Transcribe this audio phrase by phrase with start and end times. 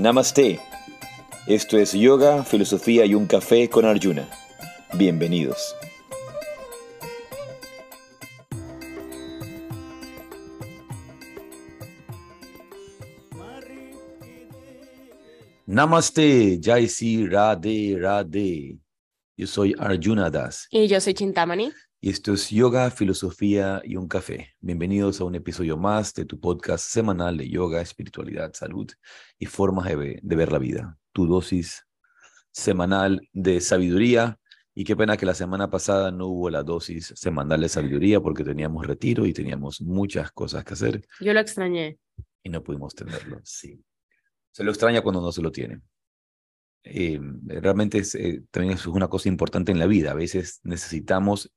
[0.00, 0.58] Namaste.
[1.46, 4.26] Esto es Yoga, Filosofía y un Café con Arjuna.
[4.94, 5.76] Bienvenidos.
[15.66, 18.78] Namaste, Jaisi Radhe Radhe.
[19.36, 20.66] Yo soy Arjuna Das.
[20.70, 21.72] Y yo soy Chintamani.
[22.02, 24.54] Y esto es Yoga, Filosofía y un Café.
[24.60, 28.90] Bienvenidos a un episodio más de tu podcast semanal de yoga, espiritualidad, salud
[29.38, 30.98] y formas de, de ver la vida.
[31.12, 31.86] Tu dosis
[32.52, 34.38] semanal de sabiduría.
[34.74, 38.44] Y qué pena que la semana pasada no hubo la dosis semanal de sabiduría porque
[38.44, 41.06] teníamos retiro y teníamos muchas cosas que hacer.
[41.20, 41.98] Yo lo extrañé.
[42.42, 43.78] Y no pudimos tenerlo, sí.
[44.52, 45.82] Se lo extraña cuando no se lo tiene.
[46.82, 50.12] Eh, realmente es, eh, también es una cosa importante en la vida.
[50.12, 51.52] A veces necesitamos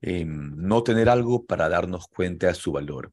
[0.00, 3.10] eh, no tener algo para darnos cuenta de su valor.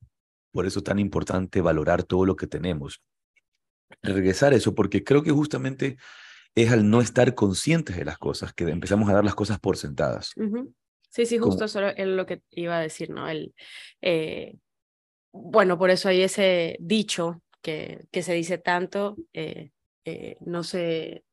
[0.51, 3.01] Por eso es tan importante valorar todo lo que tenemos.
[4.01, 5.97] Regresar a eso, porque creo que justamente
[6.53, 9.77] es al no estar conscientes de las cosas que empezamos a dar las cosas por
[9.77, 10.33] sentadas.
[11.09, 13.27] Sí, sí, justo eso es lo que iba a decir, ¿no?
[13.27, 13.53] El,
[14.01, 14.55] eh,
[15.31, 19.71] bueno, por eso hay ese dicho que, que se dice tanto, eh,
[20.41, 21.25] no sé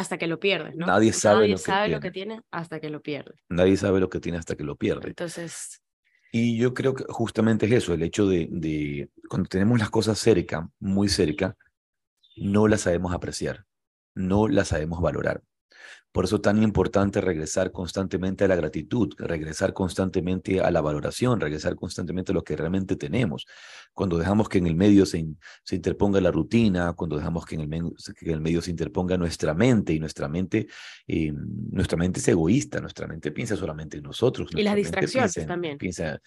[0.00, 0.86] hasta que lo pierdes, ¿no?
[0.86, 1.96] Nadie sabe, Nadie lo, que sabe tiene.
[1.96, 3.34] lo que tiene hasta que lo pierde.
[3.48, 5.08] Nadie sabe lo que tiene hasta que lo pierde.
[5.08, 5.82] Entonces,
[6.32, 10.18] Y yo creo que justamente es eso, el hecho de, de cuando tenemos las cosas
[10.18, 11.56] cerca, muy cerca,
[12.36, 13.66] no las sabemos apreciar,
[14.14, 15.42] no las sabemos valorar.
[16.12, 21.38] Por eso es tan importante regresar constantemente a la gratitud, regresar constantemente a la valoración,
[21.40, 23.46] regresar constantemente a lo que realmente tenemos.
[23.94, 27.54] Cuando dejamos que en el medio se, in- se interponga la rutina, cuando dejamos que
[27.54, 30.66] en el, men- que en el medio se interponga nuestra mente y nuestra mente,
[31.06, 31.32] eh,
[31.70, 34.50] nuestra mente es egoísta, nuestra mente piensa solamente en nosotros.
[34.52, 35.78] Y las mente distracciones piensa en- también.
[35.78, 36.20] piensa,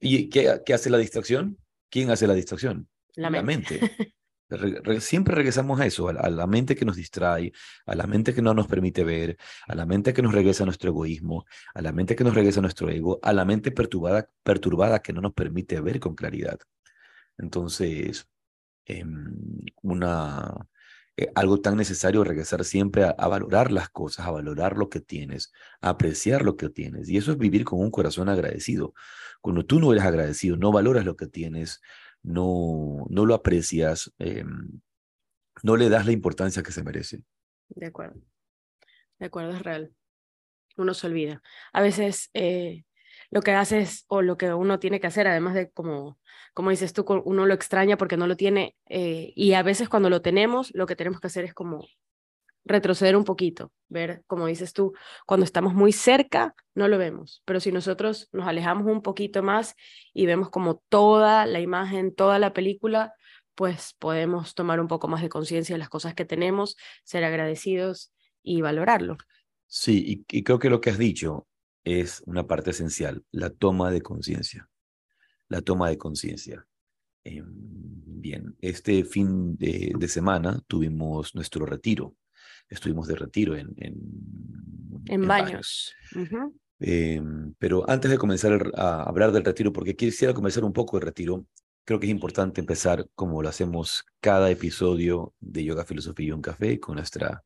[0.00, 1.56] ¿Y qué, qué hace la distracción?
[1.90, 2.86] ¿Quién hace la distracción?
[3.14, 3.80] la mente.
[4.48, 7.52] Re- re- siempre regresamos a eso, a la mente que nos distrae,
[7.84, 9.36] a la mente que no nos permite ver,
[9.66, 12.60] a la mente que nos regresa a nuestro egoísmo, a la mente que nos regresa
[12.60, 16.58] a nuestro ego, a la mente perturbada, perturbada que no nos permite ver con claridad.
[17.38, 18.28] Entonces,
[18.86, 19.34] em,
[19.82, 20.68] una,
[21.16, 25.00] eh, algo tan necesario regresar siempre a, a valorar las cosas, a valorar lo que
[25.00, 27.08] tienes, a apreciar lo que tienes.
[27.08, 28.94] Y eso es vivir con un corazón agradecido.
[29.40, 31.80] Cuando tú no eres agradecido, no valoras lo que tienes,
[32.26, 34.80] no, no lo aprecias, em,
[35.62, 37.22] no le das la importancia que se merece.
[37.68, 38.20] De acuerdo.
[39.18, 39.92] De acuerdo, es real.
[40.76, 41.42] Uno se olvida.
[41.72, 42.84] A veces eh,
[43.30, 46.18] lo que haces o lo que uno tiene que hacer, además de como,
[46.52, 50.10] como dices tú, uno lo extraña porque no lo tiene eh, y a veces cuando
[50.10, 51.86] lo tenemos, lo que tenemos que hacer es como
[52.66, 54.92] retroceder un poquito, ver, como dices tú,
[55.24, 59.74] cuando estamos muy cerca, no lo vemos, pero si nosotros nos alejamos un poquito más
[60.12, 63.14] y vemos como toda la imagen, toda la película,
[63.54, 68.12] pues podemos tomar un poco más de conciencia de las cosas que tenemos, ser agradecidos
[68.42, 69.16] y valorarlo.
[69.66, 71.46] Sí, y, creo que lo que has dicho
[71.84, 74.68] es una parte esencial, la toma de conciencia.
[75.48, 76.66] La toma de conciencia.
[77.22, 82.16] Em, bien, este fin de semana tuvimos nuestro retiro.
[82.68, 83.96] Estuvimos de retiro en, en,
[85.06, 85.94] En baños.
[86.14, 86.54] Ujú.
[86.78, 91.02] Em, pero antes de comenzar a hablar del retiro, porque quisiera comenzar un poco el
[91.02, 91.46] retiro,
[91.84, 96.42] creo que es importante empezar como lo hacemos cada episodio de Yoga, Filosofía y un
[96.42, 97.44] Café con nuestra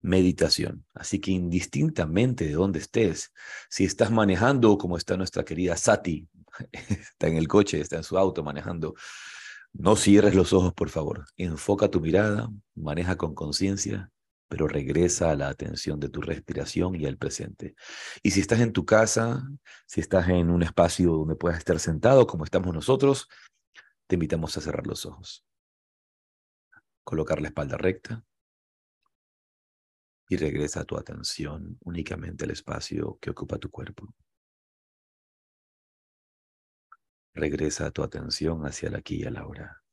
[0.00, 0.84] meditación.
[0.94, 3.32] Así que indistintamente de dónde estés,
[3.68, 6.28] si estás manejando como está nuestra querida Sati,
[6.72, 8.94] está en el coche, está en su auto manejando,
[9.72, 11.26] no cierres los ojos, por favor.
[11.36, 14.10] Enfoca tu mirada, maneja con conciencia,
[14.54, 17.74] pero regresa a la atención de tu respiración y al presente.
[18.22, 19.42] Y si estás en tu casa,
[19.84, 23.28] si estás en un espacio donde puedas estar sentado como estamos nosotros,
[24.06, 25.44] te invitamos a cerrar los ojos.
[27.02, 28.24] Colocar la espalda recta
[30.28, 34.14] y regresa tu atención únicamente al espacio que ocupa tu cuerpo.
[37.34, 39.83] Regresa tu atención hacia el aquí y el ahora.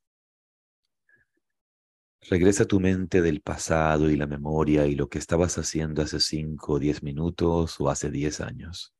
[2.30, 6.74] Regresa tu mente del pasado y la memoria y lo que estabas haciendo hace 5
[6.74, 8.94] o 10 minutos o hace 10 años.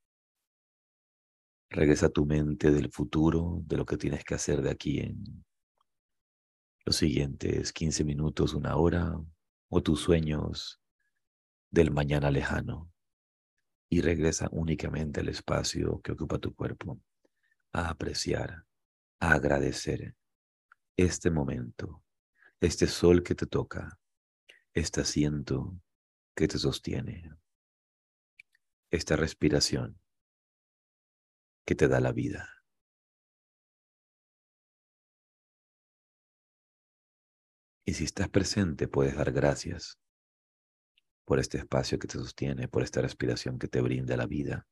[1.70, 5.44] Regresa tu mente del futuro, de lo que tienes que hacer de aquí en
[6.84, 9.14] los siguientes 15 minutos, una hora,
[9.68, 10.80] o tus sueños
[11.70, 12.92] del mañana lejano.
[13.88, 17.00] Y regresa únicamente al espacio que ocupa tu cuerpo,
[17.72, 18.64] a apreciar,
[19.20, 20.16] a agradecer
[20.96, 22.01] este momento,
[22.66, 23.98] este sol que te toca,
[24.72, 25.80] este asiento
[26.36, 27.34] que te sostiene,
[28.88, 30.00] esta respiración
[31.66, 32.48] que te da la vida.
[37.84, 39.98] Y si estás presente, puedes dar gracias
[41.24, 44.68] por este espacio que te sostiene, por esta respiración que te brinda la vida,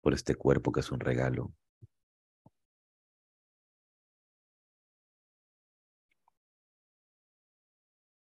[0.00, 1.52] por este cuerpo que es un regalo.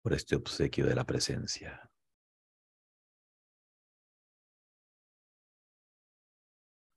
[0.04, 1.90] Por este obsequio de la presencia.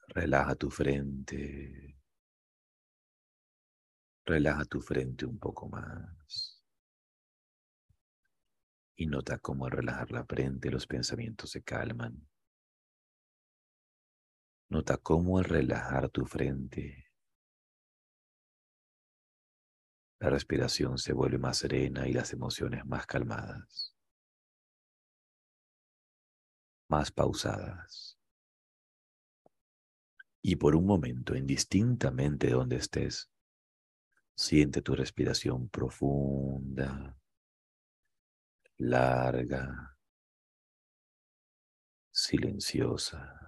[0.08, 1.96] Relaja tu frente.
[4.24, 6.64] Relaja tu frente un poco más.
[8.96, 12.28] Y nota cómo al relajar la frente los pensamientos se calman.
[14.68, 17.05] Nota cómo al relajar tu frente
[20.18, 23.94] la respiración se vuelve más serena y las emociones más calmadas,
[26.88, 28.18] más pausadas.
[30.42, 33.30] Y por un momento, indistintamente donde estés,
[34.34, 37.16] siente tu respiración profunda,
[38.78, 39.96] larga,
[42.10, 43.45] silenciosa.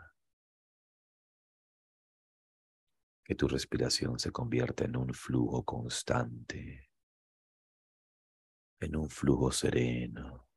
[3.28, 6.88] Que tu respiración se convierta en un flujo constante,
[8.80, 10.48] en un flujo sereno.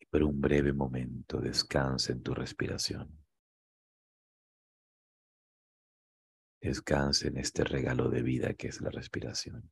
[0.00, 3.24] Y por un breve momento descansa en tu respiración.
[6.60, 9.70] Descansa en este regalo de vida que es la respiración.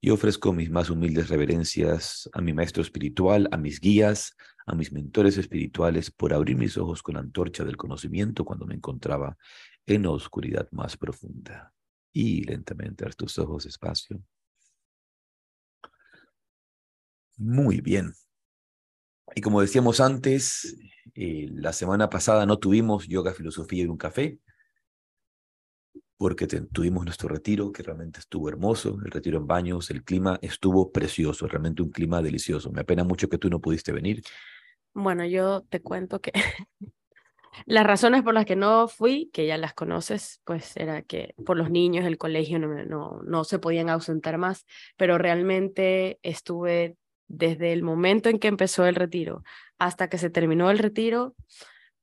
[0.00, 4.36] Y ofrezco mis más humildes reverencias a mi maestro espiritual, a mis guías,
[4.66, 8.74] a mis mentores espirituales por abrir mis ojos con la antorcha del conocimiento cuando me
[8.74, 9.36] encontraba
[9.86, 11.72] en la oscuridad más profunda.
[12.12, 14.20] Y lentamente a tus ojos despacio.
[17.36, 18.12] Muy bien.
[19.34, 20.76] Y como decíamos antes,
[21.14, 24.38] eh, la semana pasada no tuvimos yoga, filosofía y un café,
[26.16, 30.92] porque tuvimos nuestro retiro, que realmente estuvo hermoso, el retiro en baños, el clima estuvo
[30.92, 32.70] precioso, realmente un clima delicioso.
[32.70, 34.22] Me apena mucho que tú no pudiste venir.
[34.94, 36.32] Bueno, yo te cuento que
[37.66, 41.56] las razones por las que no fui, que ya las conoces, pues era que por
[41.56, 44.64] los niños, el colegio no, no, no se podían ausentar más,
[44.96, 46.96] pero realmente estuve
[47.32, 49.42] desde el momento en que empezó el retiro
[49.78, 51.34] hasta que se terminó el retiro,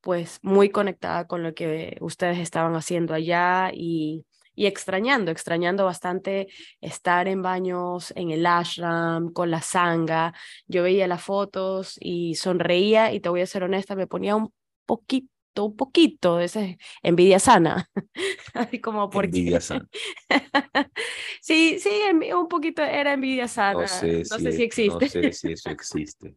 [0.02, 6.48] pues muy conectada con lo que ustedes estaban haciendo allá y, y extrañando, extrañando bastante
[6.82, 10.34] estar en baños en el ashram, con la sanga.
[10.68, 14.52] Yo veía las fotos y sonreía y te voy a ser honesta, me ponía un
[14.86, 16.62] poquito un poquito de esa
[17.04, 17.90] envidia sana,
[18.54, 19.28] así como porque...
[19.28, 19.88] Envidia sana.
[21.42, 21.90] sí, sí,
[22.34, 23.82] un poquito era envidia sana.
[23.82, 25.06] No sé, si, existe.
[25.06, 26.36] No sé si eso existe.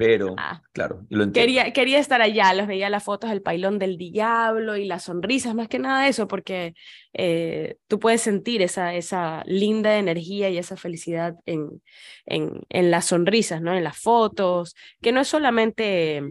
[0.00, 0.62] Pero, ah.
[0.72, 4.86] claro, lo Quería, quería estar allá, los veía las fotos del pailón del diablo y
[4.86, 6.72] las sonrisas, más que nada eso, porque
[7.12, 11.82] eh, tú puedes sentir esa, esa linda energía y esa felicidad en,
[12.24, 13.74] en, en las sonrisas, ¿no?
[13.74, 16.22] En las fotos, que no es solamente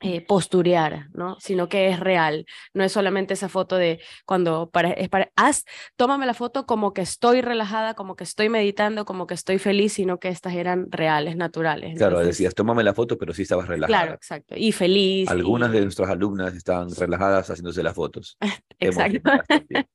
[0.00, 1.36] eh, posturear, ¿no?
[1.40, 2.46] Sino que es real.
[2.72, 5.64] No es solamente esa foto de cuando para, es para, haz,
[5.96, 9.94] tómame la foto como que estoy relajada, como que estoy meditando, como que estoy feliz,
[9.94, 11.98] sino que estas eran reales, naturales.
[11.98, 14.02] claro, decías, tómame la foto, pero sí estabas relajada.
[14.02, 14.54] Claro, exacto.
[14.56, 15.28] Y feliz.
[15.28, 18.38] Algunas de nuestras alumnas estaban relajadas haciéndose las fotos.
[18.78, 19.30] exacto.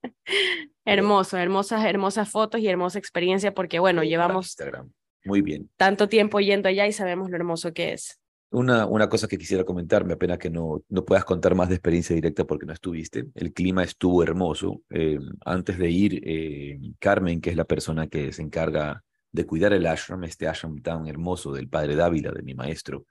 [0.85, 4.91] Hermoso, hermosas, hermosas fotos y hermosa experiencia porque, bueno, llevamos Instagram.
[5.23, 5.69] Muy bien.
[5.77, 8.19] tanto tiempo yendo allá y sabemos lo hermoso que es.
[8.53, 11.75] Una, una cosa que quisiera comentar, me apena que no, no puedas contar más de
[11.75, 13.25] experiencia directa porque no estuviste.
[13.33, 14.83] El clima estuvo hermoso.
[14.91, 19.73] Eh, antes de ir, eh, Carmen, que es la persona que se encarga de cuidar
[19.73, 23.07] el ashram, este ashram tan hermoso del padre Dávila, de mi maestro,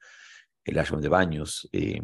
[0.65, 1.69] el ashram de baños.
[1.73, 2.01] Eh,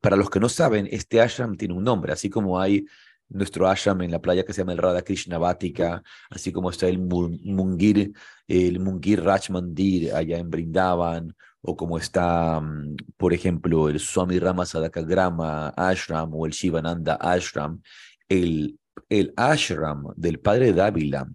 [0.00, 2.84] para los que no saben, este ashram tiene un nombre, así como hay
[3.28, 6.88] nuestro ashram en la playa que se llama el Radha Krishna Vatika, así como está
[6.88, 8.12] el Mungir,
[8.48, 14.38] el Mungir Raj Mandir allá en Brindavan, o como está, mm, por ejemplo, el Swami
[14.38, 14.64] Rama
[15.06, 17.82] Grama Ashram o el Shivananda Ashram,
[18.28, 18.78] el,
[19.08, 21.28] el ashram del padre Dávila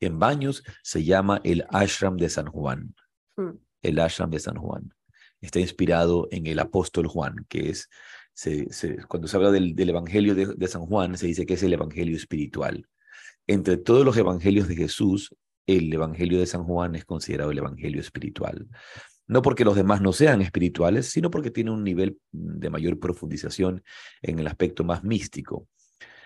[0.00, 2.94] en Baños se llama el ashram de San Juan.
[3.36, 3.50] mm.
[3.82, 4.94] el ashram de San Juan.
[5.40, 7.88] Está inspirado en el apóstol Juan, que es,
[8.34, 8.66] se,
[9.08, 12.16] cuando se habla del, Evangelio de, de San Juan, se dice que es el Evangelio
[12.16, 12.86] espiritual.
[13.46, 15.34] Entre todos los evangelios de Jesús,
[15.66, 18.68] el Evangelio de San Juan es considerado el Evangelio espiritual.
[19.30, 23.84] No porque los demás no sean espirituales, sino porque tiene un nivel de mayor profundización
[24.22, 25.68] en el aspecto más místico.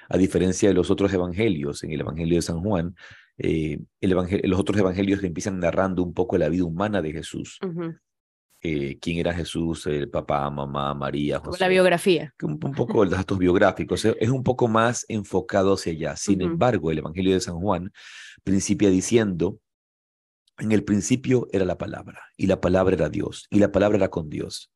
[0.08, 2.96] A diferencia de los otros evangelios, en el Evangelio de San Juan,
[3.36, 7.58] eh, los otros evangelios empiezan narrando un poco la vida humana de Jesús.
[8.62, 11.60] Eh, quién era Jesús, el papá, mamá, María, José.
[11.60, 12.32] La biografía.
[12.40, 14.02] Un, poco los datos biográficos.
[14.06, 16.16] Es un poco más enfocado hacia allá.
[16.16, 17.92] Sin embargo, el Evangelio de San Juan
[18.44, 19.58] principia diciendo,
[20.58, 24.08] en el principio era la palabra, y la palabra era Dios, y la palabra era
[24.08, 24.70] con Dios.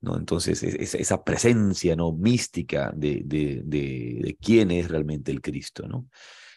[0.00, 0.16] ¿no?
[0.16, 2.12] Entonces, esa presencia ¿no?
[2.12, 5.86] mística de, de, de, quién es realmente el Cristo.
[5.86, 6.08] ¿no?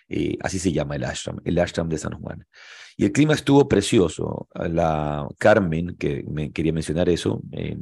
[0.07, 2.45] Eh, así se llama el ashram, el ashram de San Juan.
[2.95, 4.47] Y el clima estuvo precioso.
[4.53, 7.77] La Carmen, que me quería mencionar eso, eh,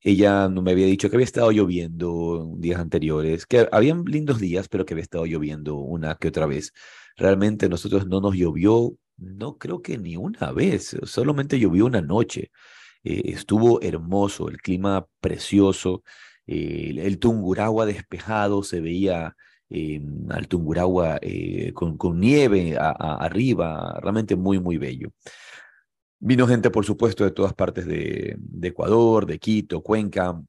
[0.00, 4.86] ella me había dicho que había estado lloviendo días anteriores, que habían lindos días, pero
[4.86, 6.72] que había estado lloviendo una que otra vez.
[7.16, 12.50] Realmente nosotros no nos llovió, no creo que ni una vez, solamente llovió una noche.
[13.04, 16.02] Eh, estuvo hermoso, el clima precioso,
[16.46, 19.36] el Tunguragua despejado, se veía
[19.70, 25.10] eh, al Tungurahua eh, con, nieve arriba, realmente muy, muy bello.
[26.20, 30.40] Vino gente, por supuesto, de todas partes de, Ecuador, de Quito, Cuenca,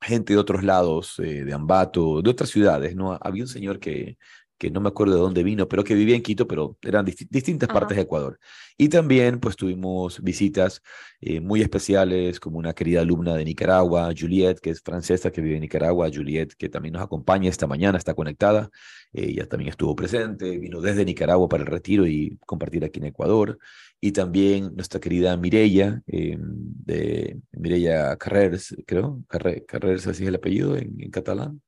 [0.00, 3.18] gente de otros lados, eh, de Ambato, de otras ciudades, ¿no?
[3.20, 4.16] Había un señor que,
[4.58, 7.68] que no me acuerdo de dónde vino, pero que vivía en Quito, pero eran distintas
[7.68, 8.38] partes de Ecuador.
[8.76, 10.82] Y también pues tuvimos visitas
[11.20, 15.56] eh, muy especiales, como una querida alumna de Nicaragua, Juliette, que es francesa, que vive
[15.56, 18.70] en Nicaragua, Juliette, que también nos acompaña esta mañana, está conectada,
[19.12, 23.58] ella también estuvo presente, vino desde Nicaragua para el retiro y compartir aquí en Ecuador.
[24.00, 30.76] Y también nuestra querida Mireya, eh, de Mireya Carrers, creo, Carrers, así es el apellido
[30.76, 31.62] en, catalán,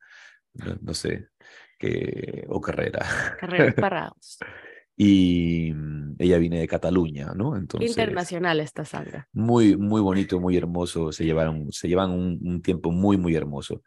[0.81, 1.29] no sé,
[1.81, 3.05] que, o Carrera.
[3.41, 4.39] Carreras Parados.
[4.97, 7.57] y mm, ella viene de Cataluña, ¿no?
[7.57, 9.25] Entonces, Internacional esta sangre.
[9.33, 11.11] Muy, muy bonito, muy hermoso.
[11.11, 13.83] Se llevaron, se llevan un, tiempo muy, muy hermoso.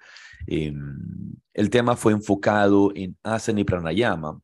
[0.47, 0.97] Em,
[1.53, 4.41] el tema fue enfocado en Asana y Pranayama,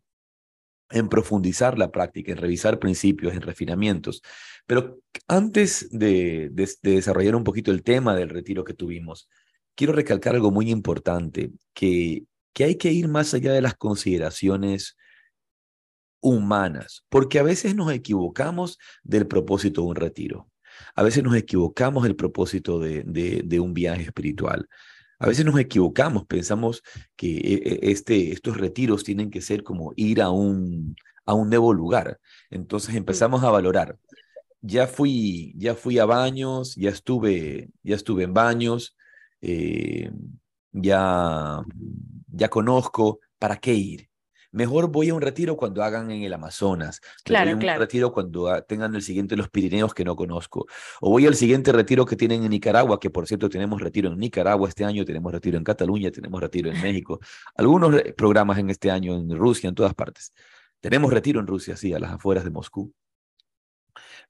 [0.91, 4.21] en profundizar la práctica, en revisar principios, en refinamientos.
[4.67, 9.27] Pero antes de, de, desarrollar un poquito el tema del retiro que tuvimos,
[9.73, 14.97] quiero recalcar algo muy importante, que que hay que ir más allá de las consideraciones
[16.21, 20.49] humanas, porque a veces nos equivocamos del propósito de un retiro,
[20.95, 24.67] a veces nos equivocamos del propósito de, de, un viaje espiritual.
[25.19, 26.81] A veces nos equivocamos, pensamos
[27.15, 31.49] que e, e, este, estos retiros tienen que ser como ir a un, a un
[31.49, 32.19] nuevo lugar.
[32.49, 33.97] Entonces empezamos a valorar.
[34.61, 38.97] Ya fui, ya fui a baños, ya estuve, ya estuve en baños,
[39.41, 40.11] eh,
[40.71, 41.63] ya
[42.31, 44.09] ya conozco, ¿para qué ir?
[44.51, 47.01] Mejor voy a un retiro cuando hagan en el Amazonas.
[47.23, 50.65] Claro, voy a un retiro cuando tengan el siguiente los Pirineos que no conozco.
[51.01, 54.17] O voy al siguiente retiro que tienen en Nicaragua, que por cierto tenemos retiro en
[54.17, 57.19] Nicaragua este año, tenemos retiro en Cataluña, tenemos retiro en México.
[57.55, 60.33] Algunos programas en este año en Rusia, en todas partes.
[60.79, 62.91] Tenemos retiro en Rusia, sí, a las afueras de Moscú.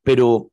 [0.04, 0.52] Pero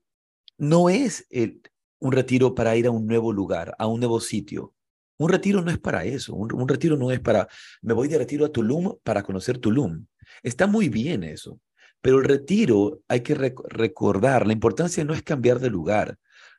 [0.58, 1.60] no es el,
[1.98, 4.75] un retiro para ir a un nuevo lugar, a un nuevo sitio.
[5.18, 7.48] Un retiro no es para eso, un, retiro no es para,
[7.80, 10.06] me voy de retiro a Tulum para conocer Tulum.
[10.42, 11.60] Está muy bien eso,
[12.02, 16.18] pero el retiro hay que recordar, la importancia no es cambiar de lugar,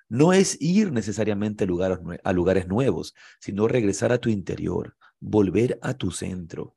[0.09, 5.77] no es ir necesariamente a lugares, a lugares nuevos, sino regresar a tu interior, volver
[5.81, 6.73] a tu centro.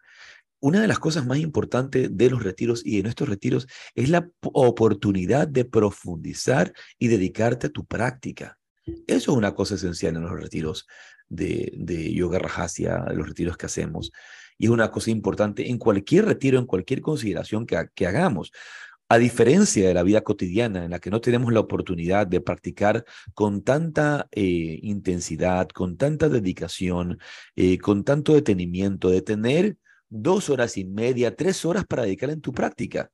[0.63, 4.29] Una de las cosas más importantes de los retiros y de nuestros retiros es la
[4.43, 8.60] oportunidad de profundizar y dedicarte a tu práctica.
[8.85, 10.87] Eso es una cosa esencial en los retiros
[11.29, 14.13] de, yoga rajasya, los retiros que hacemos.
[14.59, 18.53] Y es una cosa importante en cualquier retiro, en cualquier consideración que, que hagamos.
[19.09, 23.05] A diferencia de la vida cotidiana en la que no tenemos la oportunidad de practicar
[23.35, 27.19] con tanta eh, intensidad, con tanta dedicación,
[27.57, 29.77] eh, con tanto detenimiento, de tener
[30.09, 33.11] dos horas y media, tres horas para dedicar en tu práctica.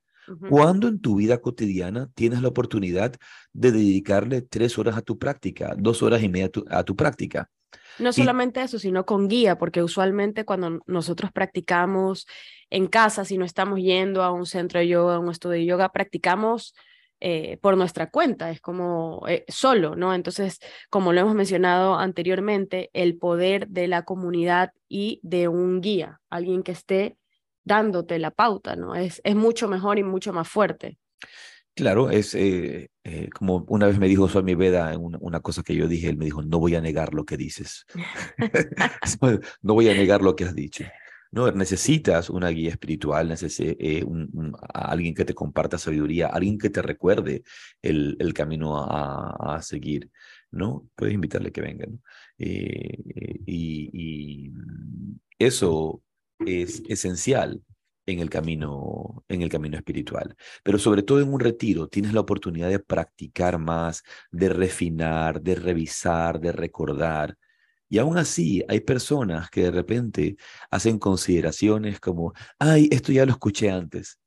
[0.49, 3.14] Cuando en tu vida cotidiana tienes la oportunidad
[3.52, 7.50] de dedicarle tres horas a tu práctica, dos horas y media a tu práctica.
[7.99, 12.26] No solamente eso, sino con guía, porque usualmente cuando nosotros practicamos
[12.71, 15.64] en casa, si no estamos yendo a un centro de yoga, a un estudio de
[15.66, 16.75] yoga, practicamos
[17.21, 20.12] eh, por nuestra cuenta, es como eh, solo, ¿no?
[20.14, 20.59] Entonces,
[20.90, 26.62] como lo hemos mencionado anteriormente, el poder de la comunidad y de un guía, alguien
[26.62, 27.16] que esté
[27.66, 28.94] dándote la pauta, ¿no?
[28.94, 30.96] Es, es mucho mejor y mucho más fuerte.
[31.75, 35.76] Claro, es, eh, Eh, como una vez me dijo Swami Veda, una, una cosa que
[35.76, 37.87] yo dije, él me dijo, no voy a negar lo que dices.
[39.62, 40.85] no voy a negar lo que has dicho.
[41.30, 46.70] No, necesitas una guía espiritual, necesitas eh, un, alguien que te comparta sabiduría, alguien que
[46.70, 47.44] te recuerde
[47.82, 50.11] el, el camino a, a, seguir,
[50.50, 50.88] ¿no?
[50.96, 51.99] Puedes invitarle que venga, ¿no?
[52.38, 54.52] Y, y,
[55.38, 56.02] eso
[56.40, 57.62] es esencial
[58.07, 62.21] en el camino en el camino espiritual, pero sobre todo en un retiro tienes la
[62.21, 67.37] oportunidad de practicar más, de refinar, de revisar, de recordar.
[67.88, 70.37] Y aún así hay personas que de repente
[70.71, 74.19] hacen consideraciones como, ay, esto ya lo escuché antes.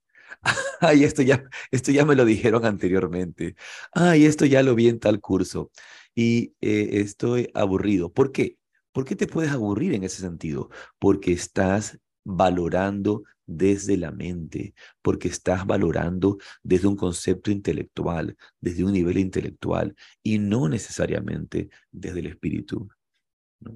[0.82, 3.56] Ay, esto ya, esto ya me lo dijeron anteriormente.
[3.92, 5.72] Ay, esto ya lo vi en tal curso.
[6.16, 8.14] Y eh, estoy aburrido.
[8.14, 8.59] ¿Por qué?
[8.92, 10.70] ¿Por qué te puedes aburrir en ese sentido?
[11.00, 18.94] Porque estás valorando desde la mente, porque estás valorando desde un concepto intelectual, desde un
[18.94, 22.88] nivel intelectual y no necesariamente desde el espíritu,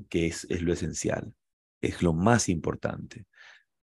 [0.09, 1.33] que es, lo esencial,
[1.81, 3.25] es lo más importante.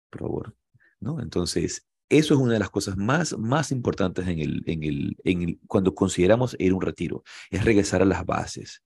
[0.09, 0.57] Por favor.
[1.01, 1.21] ¿no?
[1.21, 5.59] Entonces, eso es una de las cosas más, más importantes en el, en el, en
[5.67, 8.83] cuando consideramos ir a un retiro, es regresar a las bases.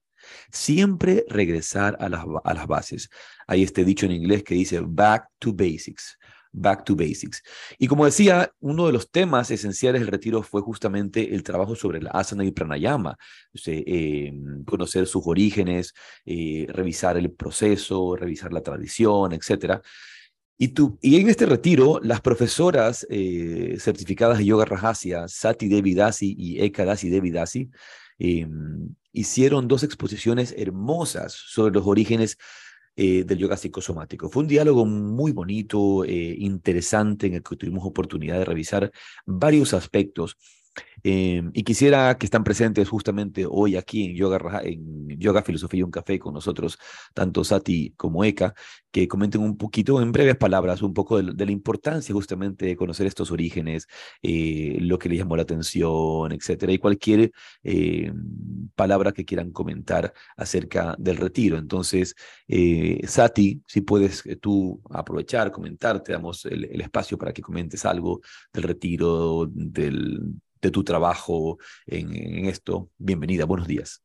[0.51, 3.09] Siempre regresar a las, a las bases.
[3.47, 6.17] Hay este dicho en inglés que dice back to basics
[6.57, 7.43] back to basics.
[7.77, 11.99] Y como decía, uno de los temas esenciales del retiro fue justamente el trabajo sobre
[11.99, 13.17] el asana y pranayama,
[13.65, 14.33] eh,
[14.65, 15.93] conocer sus orígenes,
[16.25, 19.81] eh, revisar el proceso, revisar la tradición, etc.
[20.57, 25.93] Y, tú, y en este retiro, las profesoras eh, certificadas de Yoga Rajasya, Sati Devi
[25.93, 27.69] Dasi y Eka Dasi Devi Dasi,
[29.17, 32.37] hicieron dos exposiciones hermosas sobre los orígenes
[32.95, 34.29] eh, del yoga psicosomático.
[34.29, 38.91] Fue un diálogo muy bonito, eh, interesante, en el que tuvimos oportunidad de revisar
[39.25, 40.37] varios aspectos
[41.03, 45.83] Em, y quisiera que están presentes justamente hoy aquí en Yoga, en Yoga Filosofía y
[45.83, 46.77] un Café con nosotros,
[47.13, 48.53] tanto Sati como Eka,
[48.91, 53.07] que comenten un poquito, en breves palabras, un poco de, la importancia justamente de conocer
[53.07, 53.87] estos orígenes,
[54.21, 57.31] eh, lo que les llamó la atención, etcétera, y cualquier
[57.63, 58.11] eh,
[58.75, 61.57] palabra que quieran comentar acerca del retiro.
[61.57, 62.15] Entonces,
[62.47, 68.21] eh, Sati, si puedes tú aprovechar, comentar, te damos el espacio para que comentes algo
[68.51, 72.89] del retiro, del de tu trabajo en, esto.
[72.97, 74.03] Bienvenida, buenos días.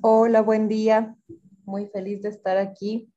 [0.00, 1.16] Hola, buen día.
[1.64, 3.10] Muy feliz de estar aquí.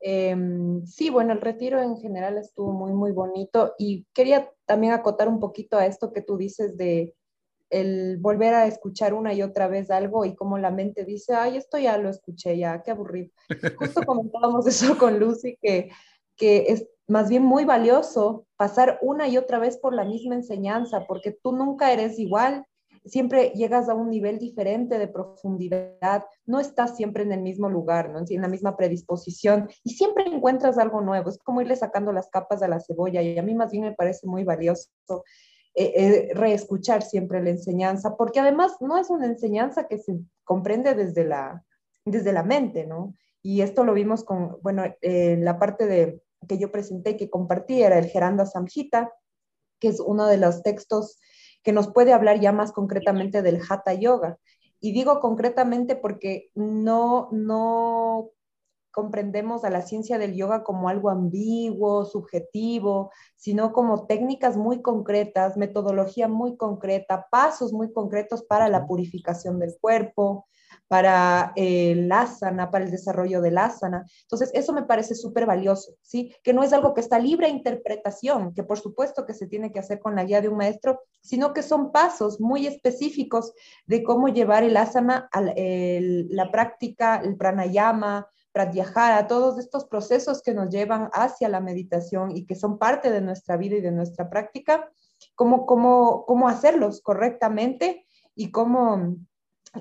[0.00, 5.28] Em, sí, bueno, el retiro en general estuvo muy, muy bonito y quería también acotar
[5.28, 7.14] un poquito a esto que tú dices de
[7.70, 11.56] el volver a escuchar una y otra vez algo y como la mente dice, ay,
[11.56, 13.30] esto ya lo escuché, ya, qué aburrido.
[13.78, 15.90] Justo comentábamos eso con Lucy, que,
[16.36, 21.06] que es, más bien muy valioso pasar una y otra vez por la misma enseñanza,
[21.06, 22.66] porque tú nunca eres igual,
[23.04, 28.10] siempre llegas a un nivel diferente de profundidad, no estás siempre en el mismo lugar,
[28.10, 28.20] ¿no?
[28.28, 29.68] en la misma predisposición.
[29.84, 33.22] Y siempre encuentras algo nuevo, es como irle sacando las capas a la cebolla.
[33.22, 34.90] Y a mí más bien me parece muy valioso
[35.74, 40.94] eh, eh, reescuchar siempre la enseñanza, porque además no es una enseñanza que se comprende
[40.94, 41.64] desde la,
[42.04, 43.14] desde la mente, ¿no?
[43.42, 47.30] Y esto lo vimos con, bueno, en la parte de que yo presenté y que
[47.30, 49.12] compartí era el Geranda Samhita,
[49.80, 51.18] que es uno de los textos
[51.62, 54.38] que nos puede hablar ya más concretamente del Hatha Yoga.
[54.80, 58.30] Y digo concretamente porque no, no
[58.98, 65.56] comprendemos a la ciencia del yoga como algo ambiguo, subjetivo, sino como técnicas muy concretas,
[65.56, 70.48] metodología muy concreta, pasos muy concretos para la purificación del cuerpo,
[70.88, 74.06] para el asana, para el desarrollo del asana.
[74.22, 76.34] Entonces, eso me parece súper valioso, ¿sí?
[76.42, 79.70] Que no es algo que está libre a interpretación, que por supuesto que se tiene
[79.70, 83.52] que hacer con la guía de un maestro, sino que son pasos muy específicos
[83.86, 90.54] de cómo llevar el asana a la práctica, el pranayama, pratyahara, todos estos procesos que
[90.54, 94.30] nos llevan hacia la meditación y que son parte de nuestra vida y de nuestra
[94.30, 94.90] práctica,
[95.34, 99.16] cómo, cómo, cómo hacerlos correctamente y cómo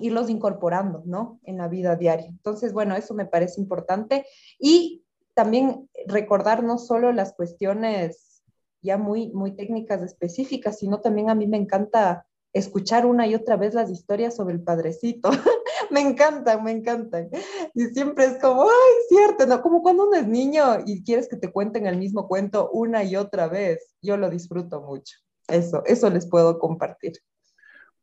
[0.02, 1.40] irlos incorporando, ¿no?
[1.44, 2.28] En la vida diaria.
[2.28, 4.26] Entonces, bueno, eso me parece importante.
[4.60, 8.44] Y también recordar no solo las cuestiones
[8.82, 13.56] ya muy, muy técnicas específicas, sino también a mí me encanta escuchar una y otra
[13.56, 15.30] vez las historias sobre el padrecito.
[15.92, 17.30] me encantan, me encantan.
[17.74, 19.62] Y siempre es como, ay, cierto, ¿no?
[19.62, 23.16] Como cuando uno es niño y quieres que te cuenten el mismo cuento una y
[23.16, 23.96] otra vez.
[24.02, 25.18] Yo lo disfruto mucho.
[25.48, 27.14] Eso, eso les puedo compartir.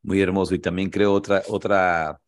[0.04, 0.54] Muy hermoso.
[0.54, 2.20] Y también creo otra, otra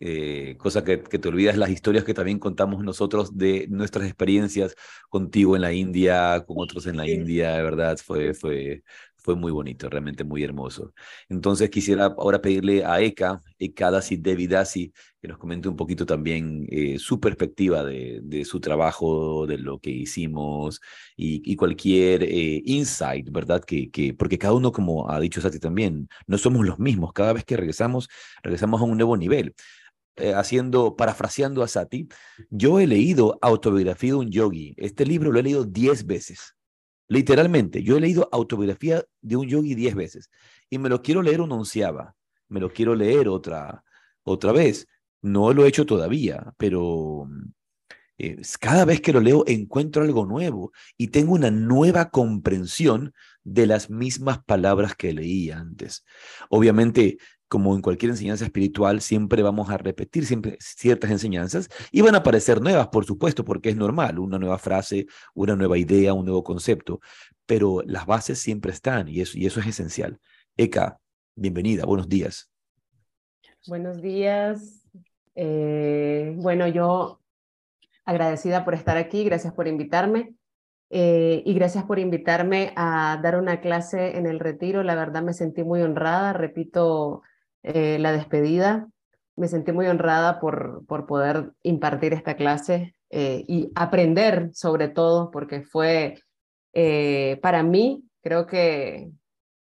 [0.00, 4.74] eh, cosa que, que, te olvidas, las historias que también contamos nosotros de nuestras experiencias
[5.08, 8.82] contigo en la India, con otros en la India, de verdad, fue, fue,
[9.22, 10.92] fue muy bonito, realmente muy hermoso.
[11.28, 16.66] Entonces quisiera ahora pedirle a Eka, Eka Dasi Devidasi, que nos comente un poquito también
[16.70, 20.80] eh, su perspectiva de, su trabajo, de lo que hicimos
[21.16, 23.62] y, cualquier eh, insight, ¿verdad?
[23.64, 27.12] Que, que, porque cada uno, como ha dicho Sati también, no somos los mismos.
[27.12, 28.08] Cada vez que regresamos,
[28.42, 29.54] regresamos a un nuevo nivel.
[30.16, 32.08] Eh, haciendo, parafraseando a Sati,
[32.50, 34.74] yo he leído Autobiografía de un Yogi.
[34.76, 36.56] Este libro lo he leído diez veces
[37.10, 40.30] Literalmente, yo he leído autobiografía de un yogi diez veces
[40.70, 42.14] y me lo quiero leer una onceava,
[42.48, 43.82] me lo quiero leer otra,
[44.22, 44.86] otra vez.
[45.20, 47.28] No lo he hecho todavía, pero
[48.16, 53.66] eh, cada vez que lo leo encuentro algo nuevo y tengo una nueva comprensión de
[53.66, 56.04] las mismas palabras que leí antes.
[56.48, 57.18] Obviamente,
[57.50, 62.18] como en cualquier enseñanza espiritual, siempre vamos a repetir siempre ciertas enseñanzas y van a
[62.18, 66.44] aparecer nuevas, por supuesto, porque es normal, una nueva frase, una nueva idea, un nuevo
[66.44, 67.00] concepto,
[67.46, 70.20] pero las bases siempre están y eso, y eso es esencial.
[70.56, 71.00] Eka,
[71.34, 72.52] bienvenida, buenos días.
[73.66, 74.88] Buenos días.
[75.34, 77.20] Eh, bueno, yo
[78.04, 80.36] agradecida por estar aquí, gracias por invitarme.
[80.92, 84.84] Eh, y gracias por invitarme a dar una clase en el retiro.
[84.84, 86.32] La verdad me sentí muy honrada.
[86.32, 87.22] Repito,
[87.62, 88.88] eh, la despedida.
[89.36, 95.30] Me sentí muy honrada por, por poder impartir esta clase eh, y aprender sobre todo,
[95.30, 96.18] porque fue
[96.72, 99.10] eh, para mí, creo que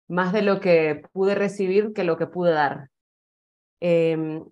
[0.08, 2.90] más de lo que pude recibir que lo que pude dar.
[3.80, 4.44] Em,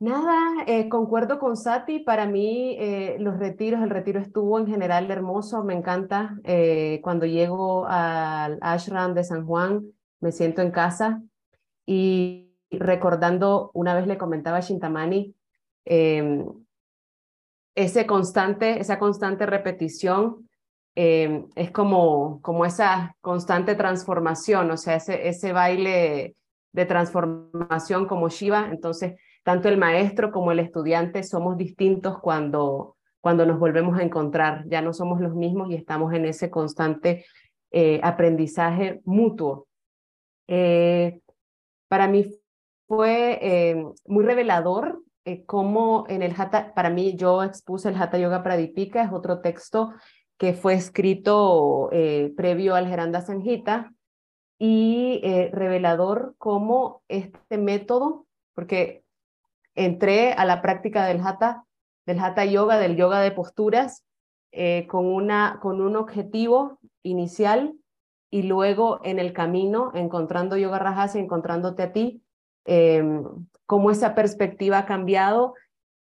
[0.00, 2.76] nada, concuerdo con Sati, para mí
[3.18, 6.36] los retiros, el retiro estuvo en general hermoso, me encanta.
[7.02, 9.84] cuando llego al ashram de San Juan,
[10.20, 11.22] me siento en casa.
[11.90, 15.34] Y recordando, una vez le comentaba a Shintamani,
[15.86, 16.44] em,
[17.74, 20.50] ese constante, esa constante repetición
[20.94, 26.36] em, es como, como esa constante transformación, o sea, ese, ese baile
[26.72, 28.68] de transformación como Shiva.
[28.70, 34.64] Entonces, tanto el maestro como el estudiante somos distintos cuando, cuando nos volvemos a encontrar.
[34.68, 37.24] Ya no somos los mismos y estamos en ese constante
[37.70, 39.68] eh, aprendizaje mutuo.
[40.48, 41.20] Eh,
[41.88, 42.24] para mí
[42.86, 48.18] fue eh, muy revelador eh, cómo en el Hatha, para mí yo expuse el Hatha
[48.18, 49.92] Yoga Pradipika, es otro texto
[50.38, 53.92] que fue escrito eh, previo al Geranda Sanjita
[54.60, 55.20] y
[55.52, 59.04] revelador cómo este método, porque
[59.76, 61.64] entré a la práctica del Hatha,
[62.06, 64.04] del Hatha Yoga, del yoga de posturas,
[64.88, 67.74] con, una, con un objetivo inicial
[68.30, 72.22] y luego en el camino, encontrando Yoga Rajasi, encontrándote a ti,
[72.66, 73.02] eh,
[73.66, 75.54] cómo esa perspectiva ha cambiado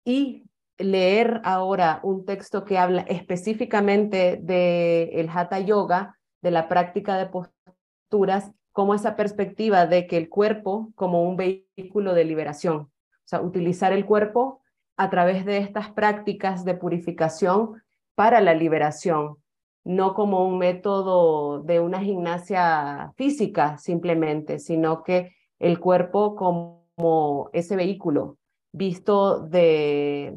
[0.04, 0.44] y
[0.78, 7.26] leer ahora un texto que habla específicamente del el Hatha Yoga, de la práctica de
[7.26, 12.90] posturas, como esa perspectiva de que el cuerpo como un vehículo de liberación, o
[13.24, 14.60] sea, utilizar el cuerpo
[14.98, 17.82] a través de estas prácticas de purificación
[18.14, 19.38] para la liberación,
[19.86, 27.76] no como un método de una gimnasia física simplemente, sino que el cuerpo como ese
[27.76, 28.36] vehículo
[28.72, 30.36] visto de,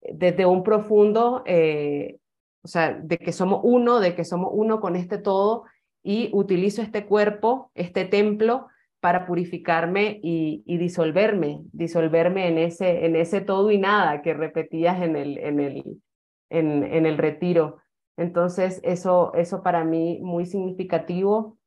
[0.00, 2.16] desde un profundo, eh,
[2.62, 5.64] o sea, de que somos uno, de que somos uno con este todo
[6.02, 8.66] y utilizo este cuerpo, este templo
[9.00, 15.16] para purificarme y, disolverme, disolverme en ese, en ese todo y nada que repetías en
[15.16, 16.00] el, en el,
[16.48, 17.79] en, en el retiro.
[18.16, 21.58] Entonces, eso, eso para mí muy significativo.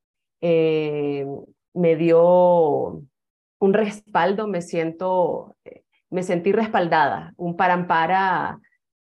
[0.41, 1.25] Eh,
[1.73, 3.01] me dio
[3.59, 5.55] un respaldo, me siento,
[6.09, 8.59] me sentí respaldada, un parampara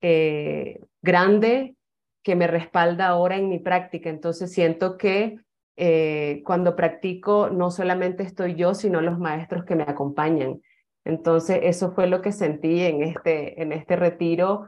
[0.02, 1.76] eh, grande
[2.24, 4.10] que me respalda ahora en mi práctica.
[4.10, 5.38] Entonces siento que
[5.78, 10.62] eh, cuando practico no solamente estoy yo, sino los maestros que me acompañan.
[11.04, 14.68] Entonces eso fue lo que sentí en este, en este retiro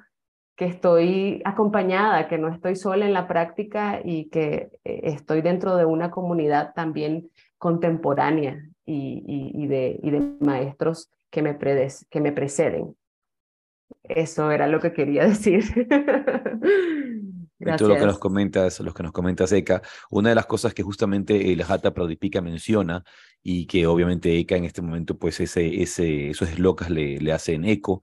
[0.58, 5.78] que estoy acompañada, que no estoy sola en la práctica y que eh, estoy dentro
[5.78, 11.58] de una comunidad también contemporánea y, de, y de, maestros que me,
[12.10, 12.96] que me preceden.
[14.04, 15.64] Eso era lo que quería decir.
[17.60, 17.80] Gracias.
[17.80, 20.84] todo lo que nos comentas, los que nos comentas, Eka, una de las cosas que
[20.84, 23.04] justamente el Hatha Pradipika menciona
[23.44, 27.64] y que obviamente Eka en este momento, pues ese, ese, esos eslocas le, le hacen
[27.66, 28.02] eco,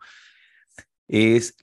[1.09, 1.57] es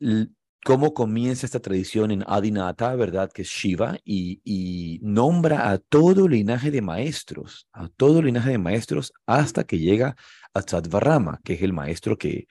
[0.64, 3.32] cómo comienza esta tradición en Adinata, ¿verdad?
[3.32, 9.14] Que es Shiva, y, nombra a todo linaje de maestros, a todo linaje de maestros,
[9.26, 10.16] hasta que llega
[10.54, 12.48] a Tzadvarama, que es el maestro que,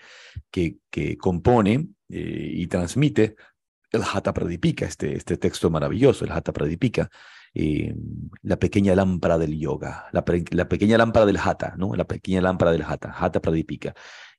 [0.50, 3.36] que, que compone eh, y transmite
[3.92, 7.10] el Hatha Pradipika, este, este texto maravilloso, el Hatha Pradipika.
[7.54, 7.94] eh,
[8.42, 11.94] la pequeña lámpara del yoga, la, la, pequeña lámpara del hatha, ¿no?
[11.94, 13.94] La pequeña lámpara del hatha, hatha pradipika.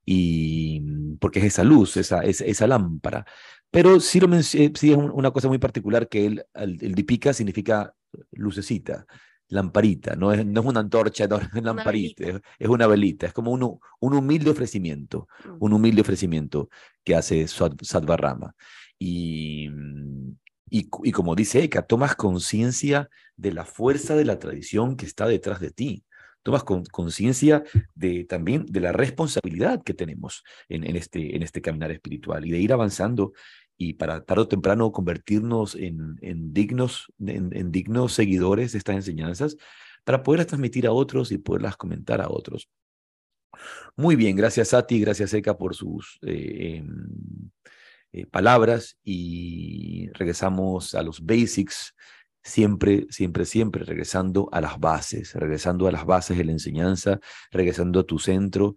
[0.05, 0.81] Y
[1.19, 3.25] porque es esa luz, esa, esa, esa lámpara.
[3.71, 7.33] Pero sí, lo eh, sí es una cosa muy particular que el, el, el dipika
[7.33, 7.93] significa
[8.31, 9.05] lucecita
[9.51, 13.51] lamparita, no es, no es una antorcha, no es lamparita, es, una velita, es como
[13.51, 15.57] un, un humilde ofrecimiento, mm.
[15.59, 16.69] un humilde ofrecimiento
[17.03, 18.55] que hace Sadvarrama.
[18.97, 19.69] Y,
[20.69, 25.27] y, y como dice Eka, tomas conciencia de la fuerza de la tradición que está
[25.27, 26.05] detrás de ti,
[26.43, 31.91] tomas conciencia de, también de la responsabilidad que tenemos en, en, este, en este caminar
[31.91, 33.33] espiritual y de ir avanzando
[33.81, 39.57] y para tarde o temprano convertirnos en, en dignos, en, dignos seguidores de estas enseñanzas
[40.03, 42.69] para poderlas transmitir a otros y poderlas comentar a otros.
[43.95, 47.49] Muy bien, gracias a ti, gracias Eka por sus eh, em,
[48.11, 51.95] eh, palabras y regresamos a los basics
[52.43, 57.19] siempre, siempre, siempre regresando a las bases, regresando a las bases de la enseñanza,
[57.51, 58.75] regresando a tu centro.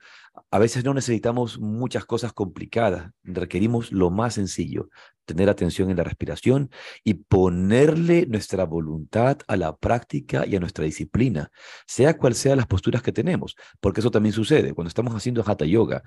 [0.51, 4.89] A veces no necesitamos muchas cosas complicadas, requerimos lo más sencillo,
[5.25, 6.71] tener atención en la respiración
[7.05, 11.51] y ponerle nuestra voluntad a la práctica y a nuestra disciplina,
[11.87, 15.65] sea cual sea las posturas que tenemos, porque eso también sucede cuando estamos haciendo hatha
[15.65, 16.03] yoga.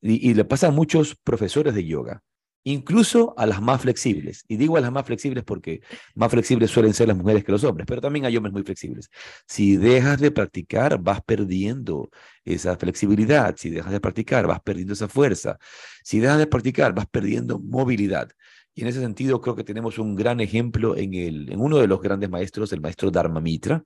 [0.00, 2.22] Y, le pasa a muchos profesores de yoga
[2.72, 4.44] incluso a las más flexibles.
[4.48, 5.80] Y digo a las más flexibles porque
[6.14, 9.10] más flexibles suelen ser las mujeres que los hombres, pero también hay hombres muy flexibles.
[9.46, 12.10] Si dejas de practicar, vas perdiendo
[12.44, 13.54] esa flexibilidad.
[13.56, 15.58] Si dejas de practicar, vas perdiendo esa fuerza.
[16.02, 18.28] Si dejas de practicar, vas perdiendo movilidad.
[18.74, 21.88] Y en ese sentido creo que tenemos un gran ejemplo en, el, en uno de
[21.88, 23.82] los grandes maestros, el maestro Dharma Mitra,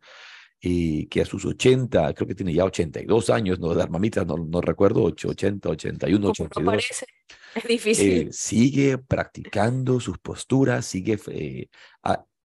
[0.65, 4.37] y que a sus 80, creo que tiene ya 82 años, no, Dharma Mitra, no,
[4.37, 7.05] no recuerdo, 80, 81, 82.
[7.57, 8.13] Es difícil.
[8.13, 11.67] Eh, sigue practicando sus posturas, sigue, eh,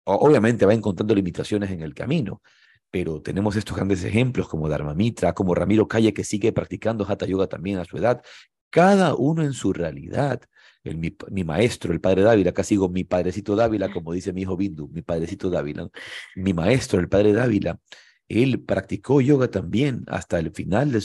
[0.05, 2.40] obviamente va encontrando limitaciones en el camino,
[2.88, 7.27] pero tenemos estos grandes ejemplos como Dharma Mitra, como Ramiro Calle, que sigue practicando Hatha
[7.27, 8.22] Yoga también a su edad,
[8.70, 10.40] cada uno en su realidad.
[10.84, 14.42] El, mi, mi, maestro, el padre Dávila, acá sigo mi padrecito Dávila, como dice mi
[14.42, 15.88] hijo Bindu, mi padrecito Dávila,
[16.36, 17.80] mi maestro, el padre Dávila,
[18.28, 21.00] él practicó yoga también hasta el final de,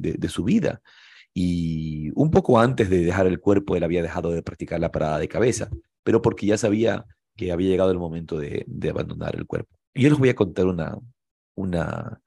[0.00, 0.82] de, de su vida.
[1.32, 5.18] Y un poco antes de dejar el cuerpo, él había dejado de practicar la parada
[5.18, 5.70] de cabeza,
[6.02, 7.06] pero porque ya sabía
[7.36, 9.76] que había llegado el momento de, de abandonar el cuerpo.
[9.94, 10.98] Y yo les voy a contar una,
[11.54, 12.20] una,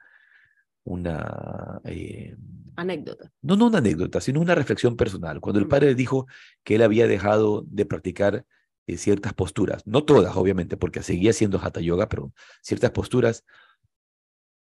[0.83, 2.35] una eh,
[2.75, 3.31] anécdota.
[3.41, 5.39] No, no una anécdota, sino una reflexión personal.
[5.39, 6.27] Cuando el padre dijo
[6.63, 8.45] que él había dejado de practicar
[8.87, 13.45] eh, ciertas posturas, no todas, obviamente, porque seguía haciendo hatha yoga, pero ciertas posturas,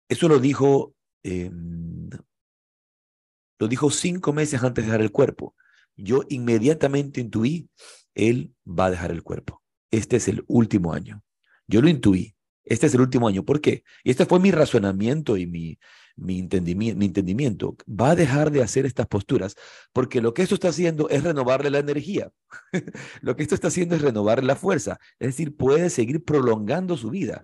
[0.08, 1.50] eso lo dijo eh,
[3.60, 5.54] lo dijo cinco meses antes de dejar el cuerpo.
[5.94, 7.68] Yo inmediatamente intuí,
[8.14, 9.62] él va a dejar el cuerpo.
[9.90, 11.22] Este es el último año.
[11.68, 12.34] Yo lo intuí.
[12.64, 13.44] Este es el último año.
[13.44, 13.84] ¿Por qué?
[14.04, 15.78] Y este fue mi razonamiento y mi,
[16.16, 17.76] mi, entendimiento, mi entendimiento.
[17.88, 19.56] Va a dejar de hacer estas posturas
[19.92, 22.30] porque lo que esto está haciendo es renovarle la energía.
[23.22, 24.98] lo que esto está haciendo es renovarle la fuerza.
[25.18, 27.42] Es decir, puede seguir prolongando su vida,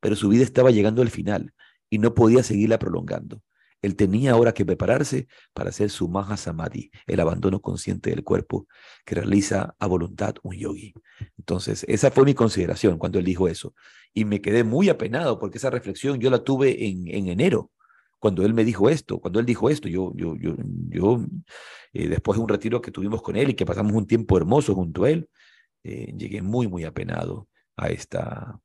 [0.00, 1.52] pero su vida estaba llegando al final
[1.90, 3.42] y no podía seguirla prolongando.
[3.80, 8.66] Él tenía ahora que prepararse para hacer su Maha Samadhi, el abandono consciente del cuerpo
[9.04, 10.94] que realiza a voluntad un yogi.
[11.48, 13.74] Entonces, esa fue mi consideración cuando él dijo eso.
[14.12, 17.70] Y me quedé muy apenado porque esa reflexión yo la tuve en, en enero,
[18.18, 19.18] cuando él me dijo esto.
[19.18, 20.56] Cuando él dijo esto, yo, yo, yo,
[20.90, 21.24] yo
[21.94, 24.74] eh, después de un retiro que tuvimos con él y que pasamos un tiempo hermoso
[24.74, 25.30] junto a él,
[25.84, 28.60] eh, llegué muy, muy apenado a esta,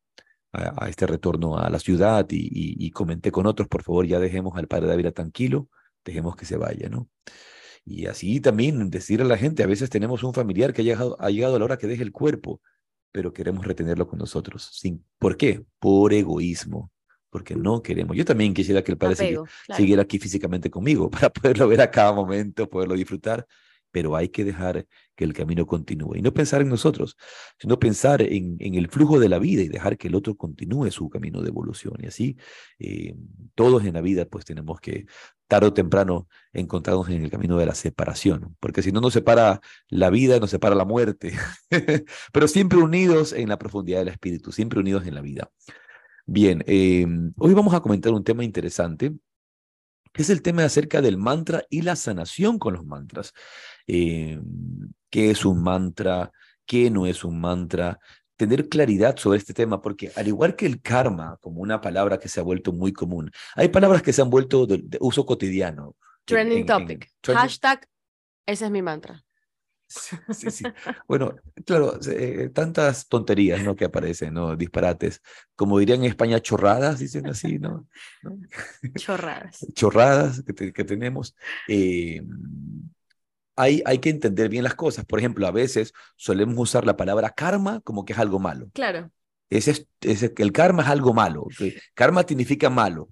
[0.52, 4.68] a, este retorno a la ciudad y, comenté con otros, por favor, ya dejemos al
[4.68, 5.70] padre Dávila tranquilo,
[6.04, 7.08] dejemos que se vaya, ¿no?
[7.86, 11.16] Y así también decir a la gente, a veces tenemos un familiar que ha llegado,
[11.22, 12.62] ha llegado a la hora que deje el cuerpo,
[13.14, 14.70] pero queremos retenerlo con nosotros.
[14.74, 15.64] Sin, ¿Por qué?
[15.80, 16.92] Por egoísmo,
[17.30, 18.18] porque no queremos.
[18.18, 19.38] Yo también quisiera que el padre
[19.74, 23.46] siguiera aquí físicamente conmigo para poderlo ver a cada momento, poderlo disfrutar,
[23.94, 26.16] pero hay que dejar que el camino continúe.
[26.16, 27.16] Y no pensar en nosotros,
[27.60, 31.10] sino pensar en, el flujo de la vida y dejar que el otro continúe su
[31.10, 31.94] camino de evolución.
[32.02, 32.36] Y así,
[32.80, 33.16] eh,
[33.54, 35.06] todos en la vida, pues tenemos que,
[35.48, 39.62] tarde o temprano, encontrarnos en el camino de la separación, porque si no nos separa
[39.90, 41.34] la vida, nos separa la muerte,
[42.34, 45.52] pero siempre unidos en la profundidad del espíritu, siempre unidos en la vida.
[46.26, 47.06] Bien, eh,
[47.38, 49.14] hoy vamos a comentar un tema interesante
[50.14, 53.34] es el tema acerca del mantra y la sanación con los mantras.
[53.88, 54.40] Eh,
[55.10, 56.32] ¿Qué es un mantra?
[56.66, 58.00] ¿Qué no es un mantra?
[58.36, 62.30] Tener claridad sobre este tema, porque al igual que el karma, como una palabra que
[62.30, 65.96] se ha vuelto muy común, hay palabras que se han vuelto de, uso cotidiano.
[66.26, 67.12] Trending topic.
[67.26, 67.88] Hashtag,
[68.46, 69.24] ese es mi mantra.
[69.88, 70.66] Sí, sí.
[71.08, 73.76] Bueno, claro, eh, tantas tonterías, ¿no?
[73.76, 74.56] Que aparecen, ¿no?
[74.56, 75.22] Disparates.
[75.56, 77.88] Como dirían en España, chorradas, dicen así, ¿no?
[78.96, 79.66] Chorradas.
[79.74, 81.36] chorradas que, que tenemos.
[81.68, 82.24] Eh,
[83.56, 85.06] hay, hay que entender bien las cosas.
[85.06, 88.68] Por ejemplo, a veces solemos usar la palabra karma como que es algo malo.
[88.74, 89.12] Claro.
[89.50, 91.48] Ese es, el karma es algo malo.
[91.94, 93.10] Karma significa malo.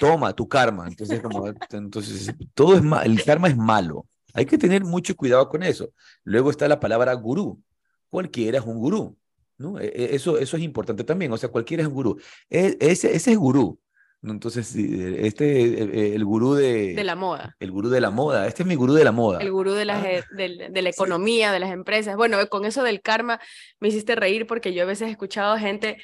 [0.00, 0.88] Toma tu karma.
[0.88, 4.06] Entonces, como, entonces todo es el karma es malo.
[4.32, 5.92] Hay que tener mucho cuidado con eso.
[6.24, 7.60] Luego está la palabra gurú.
[8.08, 9.16] Cualquiera es un gurú.
[9.58, 9.78] ¿no?
[9.78, 11.32] E, e, eso, eso es importante también.
[11.32, 12.18] O sea, cualquiera es un gurú.
[12.48, 13.78] E, ese, ese es gurú.
[14.26, 16.94] Entonces, este, el gurú de...
[16.94, 17.56] De la moda.
[17.60, 18.46] El gurú de la moda.
[18.46, 19.40] Este es mi gurú de la moda.
[19.40, 20.10] El gurú de, las, ah.
[20.10, 20.24] eh,
[20.70, 22.16] de, la economía, de las empresas.
[22.16, 23.40] Bueno, con eso del karma
[23.80, 25.98] me hiciste reír porque yo a veces he escuchado gente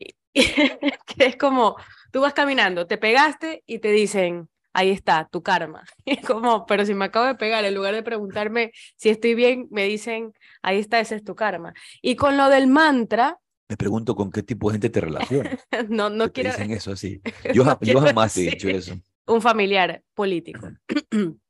[0.34, 1.76] que es como,
[2.12, 5.84] tú vas caminando, te pegaste y te dicen, ahí está, tu karma.
[6.04, 9.66] Es como, pero si me acabo de pegar, en lugar de preguntarme si estoy bien,
[9.70, 11.72] me dicen, ahí está, ese es tu karma.
[12.02, 15.58] Y con lo del mantra, me pregunto con qué tipo de gente te relacionas.
[15.88, 16.50] no, no quiero.
[16.50, 17.20] Dicen eso así.
[17.54, 18.94] Yo, yo jamás he dicho eso.
[19.26, 20.68] Un familiar político.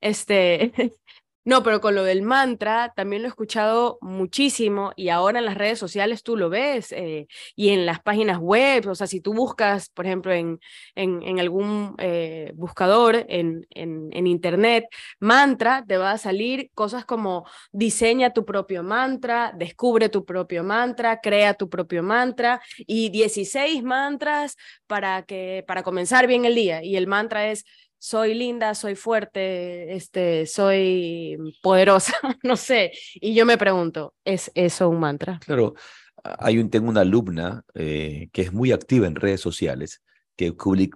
[0.00, 0.72] este,
[1.48, 5.54] no, pero con lo del mantra también lo he escuchado muchísimo y ahora en las
[5.56, 9.32] redes sociales tú lo ves eh, y en las páginas web, o sea, si tú
[9.32, 10.60] buscas, por ejemplo, en,
[10.94, 14.84] en, algún eh, buscador en, en, internet,
[15.20, 21.18] mantra, te va a salir cosas como diseña tu propio mantra, descubre tu propio mantra,
[21.22, 26.84] crea tu propio mantra y 16 mantras para, que, para comenzar bien el día.
[26.84, 27.64] Y el mantra es
[27.98, 32.92] soy linda, soy fuerte, este, soy poderosa, no sé.
[33.14, 35.40] Y yo me pregunto, ¿es eso un mantra?
[35.44, 35.74] Claro,
[36.22, 40.02] hay un, tengo una alumna eh, que es muy activa en redes sociales,
[40.36, 40.52] que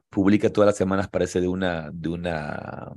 [0.09, 2.93] publica todas las semanas, parece de una, de una,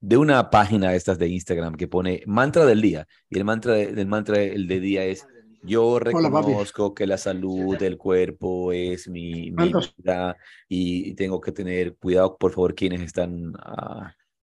[0.00, 3.06] de una página de estas de Instagram que pone mantra del día.
[3.28, 5.26] Y el mantra del mantra del día es
[5.62, 10.36] yo reconozco que la salud del cuerpo es mi, vida
[10.68, 13.50] y tengo que tener cuidado, por favor, quienes están...
[13.50, 14.08] Uh,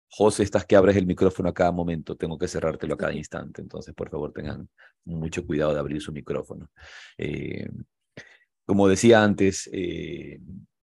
[0.09, 3.61] José, estás que abres el micrófono a cada momento, tengo que cerrártelo a cada instante,
[3.61, 4.69] entonces por favor tengan
[5.05, 6.71] mucho cuidado de abrir su micrófono.
[7.19, 7.69] Eh,
[8.65, 10.41] como decía antes, eh,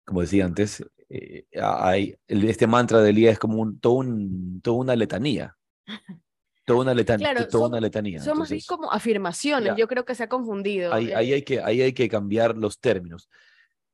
[0.03, 4.77] como decía antes, eh, hay, este mantra del día es como un, todo un, toda
[4.77, 5.55] una letanía.
[6.65, 7.47] Toda una letanía.
[7.47, 8.21] toda una letanía.
[8.21, 10.93] Somos como afirmaciones, yo creo que se ha confundido.
[10.93, 13.29] Ahí, ahí, hay, que, ahí hay que cambiar los términos.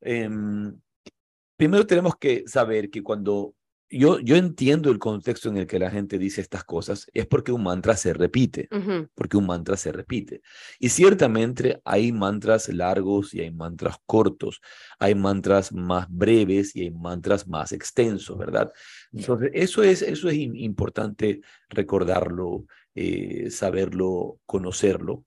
[0.01, 0.79] Em,
[1.55, 3.55] primero tenemos que saber que cuando
[3.89, 7.51] yo, yo entiendo el contexto en el que la gente dice estas cosas, es porque
[7.51, 8.67] un mantra se repite,
[9.15, 10.41] porque un mantra se repite.
[10.79, 14.61] Y ciertamente hay mantras largos y hay mantras cortos,
[14.99, 18.71] hay mantras más breves y hay mantras más extensos, ¿verdad?
[19.13, 25.23] Entonces, eso es, eso es importante recordarlo, eh, saberlo, conocerlo.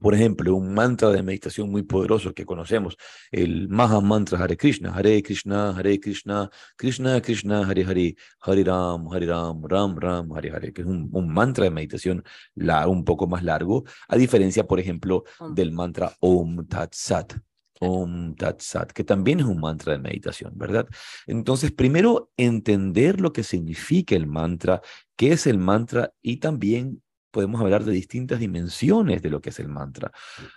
[0.00, 2.96] Por ejemplo, un mantra de meditación muy poderoso que conocemos,
[3.30, 9.08] el Maha Mantra Hare Krishna, Hare Krishna, Hare Krishna, Krishna Krishna, Hare Hare, Hare Ram,
[9.12, 12.24] Hare Ram, Ram Ram, Hare Hare, que es un, mantra de meditación
[12.56, 15.22] la, un poco más largo, a diferencia, por ejemplo,
[15.54, 17.34] del mantra Om Tat Sat.
[17.78, 20.88] Om Tat Sat, que también es un mantra de meditación, ¿verdad?
[21.26, 24.80] Entonces, primero entender lo que significa el mantra,
[25.14, 27.02] qué es el mantra y también
[27.36, 30.10] podemos hablar de distintas dimensiones de lo que es el mantra.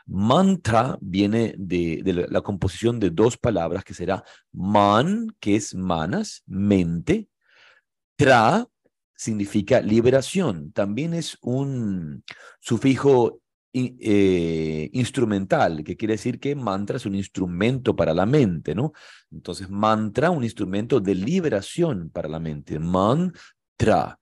[0.05, 7.27] Mantra viene de, la, composición de dos palabras que será man, que es manas, mente,
[8.15, 8.65] tra
[9.13, 10.71] significa liberación.
[10.71, 12.23] También es un
[12.61, 13.41] sufijo
[13.73, 18.93] eh, instrumental, que quiere decir que mantra es un instrumento para la mente, ¿no?
[19.33, 22.79] Entonces, mantra, un instrumento de liberación para la mente.
[22.79, 24.17] Mantra.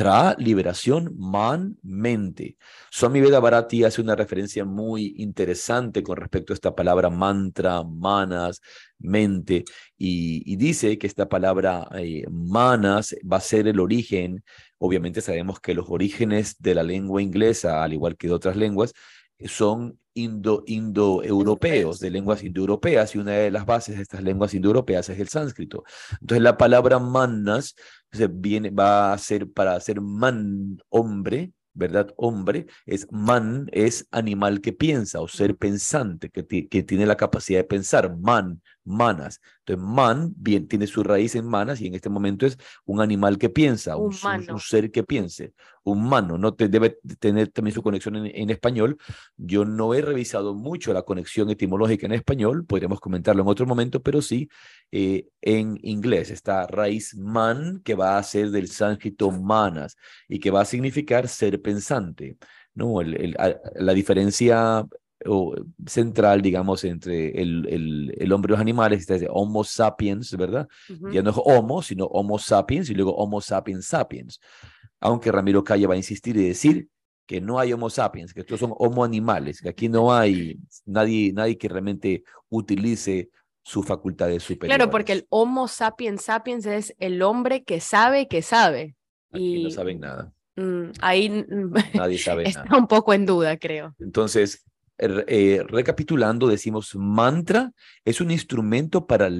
[0.00, 2.56] Tra, liberación, man, mente.
[2.90, 8.62] Swami Veda Bharati hace una referencia muy interesante con respecto a esta palabra mantra, manas,
[8.98, 9.62] mente,
[9.98, 14.42] y, dice que esta palabra eh, manas va a ser el origen.
[14.78, 18.94] Obviamente sabemos que los orígenes de la lengua inglesa, al igual que de otras lenguas,
[19.46, 25.08] son indo, indoeuropeos, de lenguas indoeuropeas, y una de las bases de estas lenguas indoeuropeas
[25.08, 25.84] es el sánscrito.
[26.20, 27.74] Entonces la palabra manas
[28.30, 32.12] viene, va a ser para ser man, hombre, ¿verdad?
[32.16, 37.60] Hombre, es man, es animal que piensa o ser pensante, que, que tiene la capacidad
[37.60, 38.16] de pensar.
[38.18, 39.40] Man, manas.
[39.60, 43.38] Entonces, man bien, tiene su raíz en manas y en este momento es un animal
[43.38, 44.14] que piensa, un,
[44.48, 45.52] un, ser que piense,
[45.84, 48.98] humano, no te, debe tener también su conexión en, español.
[49.36, 54.02] Yo no he revisado mucho la conexión etimológica en español, podríamos comentarlo en otro momento,
[54.02, 54.48] pero sí
[54.90, 59.96] eh, en inglés esta raíz man que va a ser del sánscrito manas
[60.28, 62.36] y que va a significar ser pensante.
[62.74, 63.00] ¿no?
[63.00, 63.36] El,
[63.74, 64.86] la diferencia
[65.86, 70.68] central, digamos, entre el, el, el, hombre y los animales, está Homo sapiens, ¿verdad?
[71.12, 74.40] Ya no es Homo, sino Homo sapiens y luego Homo sapiens sapiens.
[75.00, 76.88] Aunque Ramiro Calle va a insistir y decir
[77.26, 81.32] que no hay Homo sapiens, que estos son Homo animales, que aquí no hay nadie,
[81.32, 83.30] nadie que realmente utilice
[83.62, 84.76] sus facultades superiores.
[84.76, 88.96] Claro, porque el Homo sapiens sapiens es el hombre que sabe que sabe.
[89.32, 90.32] y no saben nada.
[90.56, 91.46] Mm, ahí
[91.94, 93.94] nadie sabe está un poco en duda, creo.
[93.98, 94.64] Entonces,
[95.02, 97.72] eh, recapitulando, decimos mantra
[98.04, 99.30] es un instrumento para,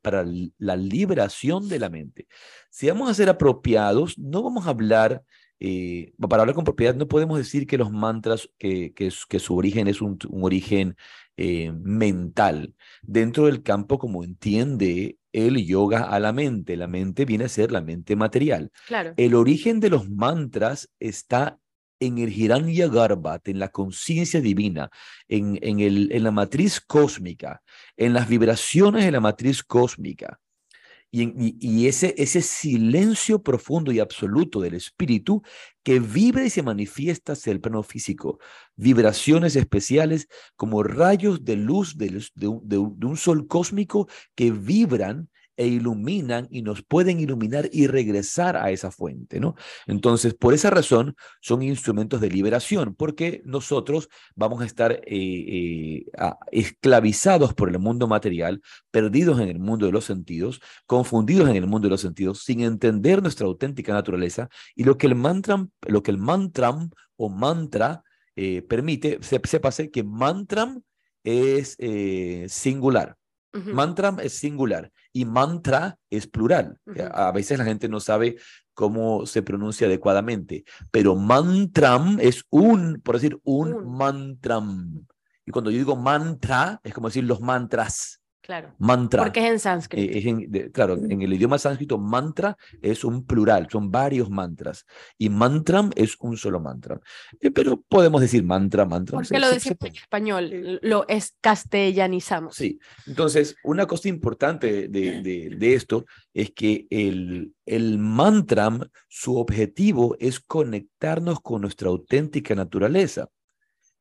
[0.00, 0.24] para
[0.58, 2.26] la liberación de la mente.
[2.70, 5.22] Si vamos a ser apropiados, no vamos a hablar,
[5.58, 9.88] eh, para hablar con propiedad, no podemos decir que los mantras, que, que, su origen
[9.88, 10.96] es un, origen
[11.36, 12.74] eh, mental.
[13.02, 17.72] Dentro del campo, como entiende el yoga a la mente, la mente viene a ser
[17.72, 18.70] la mente material.
[18.86, 19.12] Claro.
[19.18, 21.58] El origen de los mantras está
[22.00, 24.90] en el Hiranya Garbat, en la conciencia divina,
[25.28, 27.62] en, en, el, en la matriz cósmica,
[27.96, 30.40] en las vibraciones de la matriz cósmica.
[31.12, 35.42] Y, y, ese, ese silencio profundo y absoluto del espíritu
[35.82, 38.38] que vibra y se manifiesta hacia el plano físico.
[38.76, 45.29] Vibraciones especiales como rayos de luz de, de, de un sol cósmico que vibran
[45.60, 49.56] e iluminan y nos pueden iluminar y regresar a esa fuente, ¿no?
[49.86, 56.06] Entonces, por esa razón, son instrumentos de liberación, porque nosotros vamos a estar eh, eh,
[56.50, 61.66] esclavizados por el mundo material, perdidos en el mundo de los sentidos, confundidos en el
[61.66, 66.02] mundo de los sentidos, sin entender nuestra auténtica naturaleza y lo que el mantra, lo
[66.02, 68.02] que el mantram o mantra
[68.34, 70.80] eh, permite, sépase que mantram
[71.22, 71.76] es
[72.50, 73.18] singular.
[73.52, 76.78] Mantram es singular y mantra es plural.
[77.12, 78.36] A veces la gente no sabe
[78.74, 85.06] cómo se pronuncia adecuadamente, pero mantram es un, por decir, un, mantram.
[85.44, 88.19] Y cuando yo digo mantra, es como decir los mantras.
[88.50, 88.74] Claro.
[88.78, 89.22] Mantra.
[89.22, 90.18] Porque es en sánscrito.
[90.58, 94.86] Eh, claro, en el idioma sánscrito, mantra es un plural, son varios mantras.
[95.16, 96.98] Y mantram es un solo mantra.
[97.40, 99.18] Eh, pero podemos decir mantra, mantra.
[99.18, 102.56] Porque lo decimos en español, lo es castellanizamos.
[102.56, 102.80] Sí.
[103.06, 110.16] Entonces, una cosa importante de, de, de esto es que el, el mantram, su objetivo
[110.18, 113.28] es conectarnos con nuestra auténtica naturaleza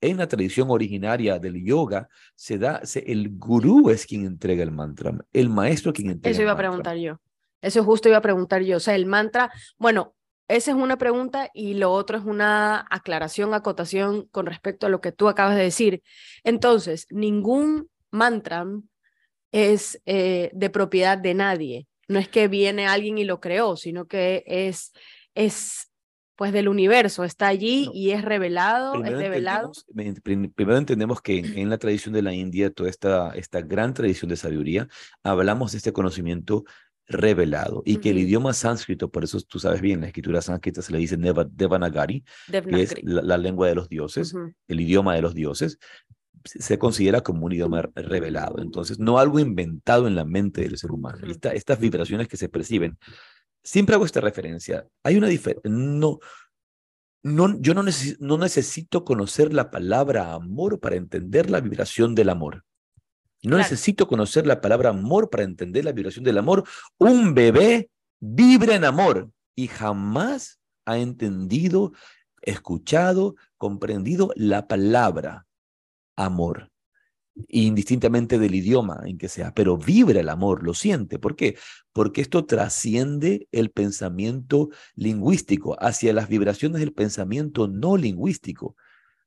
[0.02, 5.14] en la tradición originaria del yoga, se da, el gurú es quien entrega el mantra,
[5.34, 7.20] el maestro quien entrega Eso iba a preguntar yo.
[7.62, 8.78] Eso justo iba a preguntar yo.
[8.78, 10.16] O sea, el mantra, bueno,
[10.47, 15.02] esa es una pregunta y lo otro es una aclaración, acotación con respecto a lo
[15.02, 16.02] que tú acabas de decir.
[16.43, 18.66] Entonces, ningún mantra
[19.52, 21.88] es eh, de propiedad de nadie.
[22.08, 24.91] No es que viene alguien y lo creó, sino que es,
[25.36, 25.89] es
[26.40, 29.74] pues del universo, está allí y es revelado, es revelado.
[30.24, 34.38] primero entendemos que en, la tradición de la India, toda esta, esta gran tradición de
[34.38, 34.88] sabiduría,
[35.22, 36.64] hablamos de este conocimiento
[37.08, 40.94] revelado y que el idioma sánscrito, por eso tú sabes bien, la escritura sánscrita se
[40.94, 44.34] le dice Devanagari, que es la, lengua de los dioses,
[44.70, 45.78] el idioma de los dioses,
[46.46, 48.62] se considera como un idioma revelado.
[48.62, 51.18] Entonces, no algo inventado en la mente del ser humano.
[51.28, 52.98] estas vibraciones que se perciben
[53.70, 54.88] siempre hago esta referencia.
[55.03, 55.70] Hay una diferencia.
[55.70, 56.20] No,
[57.22, 57.84] no, yo no,
[58.20, 62.65] no necesito conocer la palabra amor para entender la vibración del amor.
[63.43, 66.63] No necesito conocer la palabra amor para entender la vibración del amor.
[66.97, 67.89] Un bebé
[68.20, 71.93] vibra en amor y jamás ha entendido,
[72.41, 75.45] escuchado, comprendido la palabra
[76.15, 76.72] amor
[77.48, 81.20] indistintamente del idioma en que sea, pero vibra el amor, lo siente.
[81.20, 81.58] ¿Por qué?
[81.94, 88.76] Porque esto trasciende el pensamiento lingüístico hacia las vibraciones del pensamiento no lingüístico.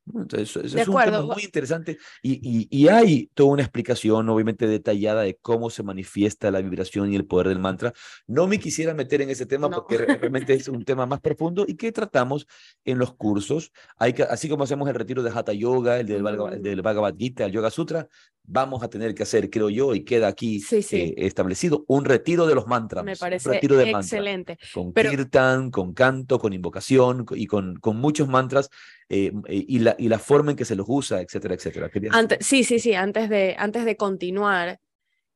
[0.07, 5.23] Entonces, eso, es un tema muy interesante y, y, hay toda una explicación, obviamente detallada,
[5.23, 7.93] de cómo se manifiesta la vibración y el poder del mantra.
[8.27, 11.77] No me quisiera meter en ese tema porque realmente es un tema más profundo y
[11.77, 12.49] que tratamos
[12.85, 13.73] en los cursos.
[13.97, 17.15] Hay que, así como hacemos el retiro de Hatha Yoga, el del, el del Bhagavad
[17.17, 18.09] Gita, el Yoga Sutra,
[18.45, 22.55] vamos a tener que hacer, creo yo, y queda aquí eh, establecido, un retiro de
[22.55, 23.05] los mantras.
[23.05, 24.59] Me parece un retiro de excelente.
[24.75, 28.69] con kirtan, con canto, con invocación y con, con muchos mantras
[29.15, 31.91] eh, eh, y, la, y la forma en que se los usa, etcétera, etcétera.
[32.13, 34.81] Antes, sí, sí, sí, antes de, antes de continuar,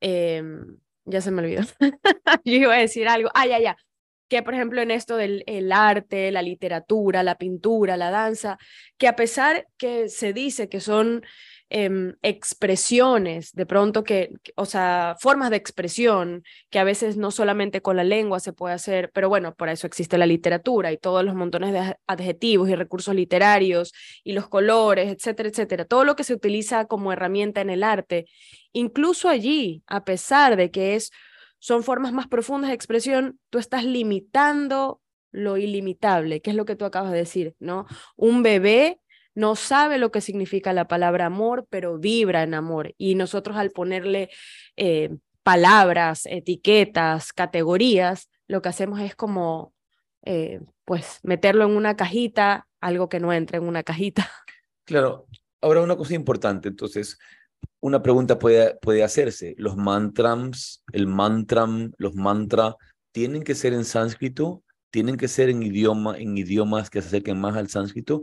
[0.00, 1.60] em, ya se me olvidó.
[2.46, 3.28] Yo iba a decir algo.
[3.34, 3.76] Ah, ya, ya.
[4.28, 8.56] Que, por ejemplo, en esto del el arte, la literatura, la pintura, la danza,
[8.96, 11.22] que a pesar que se dice que son
[11.68, 17.82] Em, expresiones, de pronto que, o sea, formas de expresión que a veces no solamente
[17.82, 21.24] con la lengua se puede hacer, pero bueno, por eso existe la literatura y todos
[21.24, 23.92] los montones de adjetivos y recursos literarios
[24.22, 28.26] y los colores, etcétera, etcétera, todo lo que se utiliza como herramienta en el arte,
[28.72, 31.10] incluso allí, a pesar de que es
[31.58, 35.00] son formas más profundas de expresión, tú estás limitando
[35.32, 37.86] lo ilimitable, que es lo que tú acabas de decir, ¿no?
[38.14, 39.00] Un bebé
[39.36, 42.94] no sabe lo que significa la palabra amor, pero vibra en amor.
[42.96, 44.30] Y nosotros al ponerle
[44.76, 49.74] eh, palabras, etiquetas, categorías, lo que hacemos es como,
[50.24, 54.28] eh, pues, meterlo en una cajita, algo que no entra en una cajita.
[54.86, 55.26] Claro.
[55.60, 57.18] Ahora una cosa importante, entonces,
[57.80, 59.56] una pregunta puede, puede hacerse.
[59.58, 62.76] ¿Los mantras, el mantram, los mantras,
[63.10, 64.62] tienen que ser en sánscrito?
[64.90, 68.22] ¿Tienen que ser en, idioma, en idiomas que se acerquen más al sánscrito?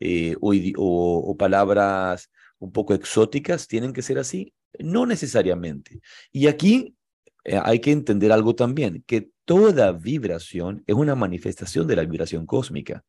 [0.00, 4.54] Eh, o, palabras un poco exóticas tienen que ser así?
[4.78, 6.00] No necesariamente.
[6.32, 6.96] Y aquí
[7.44, 12.46] eh, hay que entender algo también, que toda vibración es una manifestación de la vibración
[12.46, 13.04] cósmica.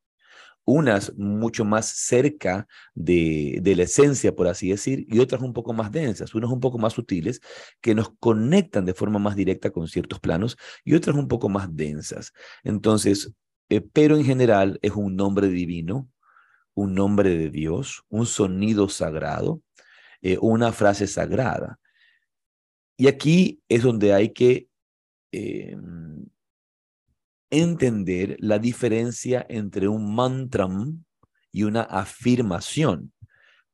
[0.68, 5.92] Unas mucho más cerca de, la esencia, por así decir, y otras un poco más
[5.92, 7.40] densas, unas un poco más sutiles,
[7.82, 11.76] que nos conectan de forma más directa con ciertos planos, y otras un poco más
[11.76, 12.34] densas.
[12.64, 13.32] Entonces,
[13.70, 16.10] eh, pero en general es un nombre divino,
[16.76, 19.62] un nombre de Dios, un sonido sagrado,
[20.22, 21.80] eh, una frase sagrada.
[22.98, 24.68] Y aquí es donde hay que
[25.32, 26.26] em,
[27.50, 30.68] entender la diferencia entre un mantra
[31.52, 33.14] y una afirmación.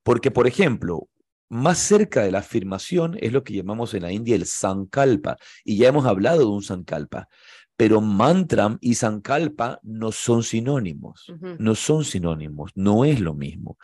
[0.03, 1.09] Porque, por ejemplo,
[1.49, 5.77] más cerca de la afirmación es lo que llamamos en la India el sankalpa, y
[5.77, 7.27] ya hemos hablado de un sankalpa
[7.82, 13.79] pero mantram y sankalpa no son sinónimos, no son sinónimos, no es lo mismo.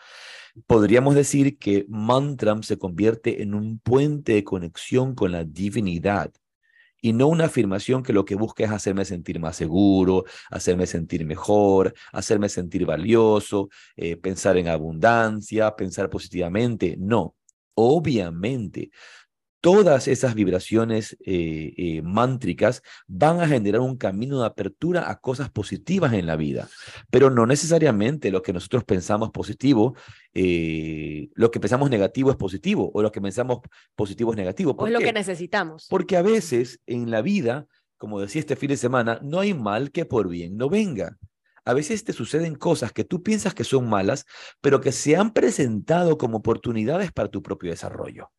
[0.68, 6.30] Podríamos decir que mantram se convierte en un puente de conexión con la divinidad
[7.02, 11.26] y no una afirmación que lo que busca es hacerme sentir más seguro, hacerme sentir
[11.26, 16.94] mejor, hacerme sentir valioso, eh, pensar en abundancia, pensar positivamente.
[17.00, 17.34] No,
[17.74, 18.90] obviamente
[19.68, 25.50] todas esas vibraciones eh, eh, mántricas van a generar un camino de apertura a cosas
[25.50, 26.70] positivas en la vida,
[27.10, 29.94] pero no necesariamente lo que nosotros pensamos positivo,
[30.32, 33.58] eh, lo que pensamos negativo es positivo, o lo que pensamos
[33.94, 34.74] positivo es negativo.
[34.78, 35.86] o es lo que necesitamos.
[35.90, 37.66] Porque a veces en la vida,
[37.98, 41.18] como decía este fin de semana, no hay mal que por bien no venga.
[41.66, 44.24] A veces te suceden cosas que tú piensas que son malas,
[44.62, 48.30] pero que se han presentado como oportunidades para tu propio desarrollo.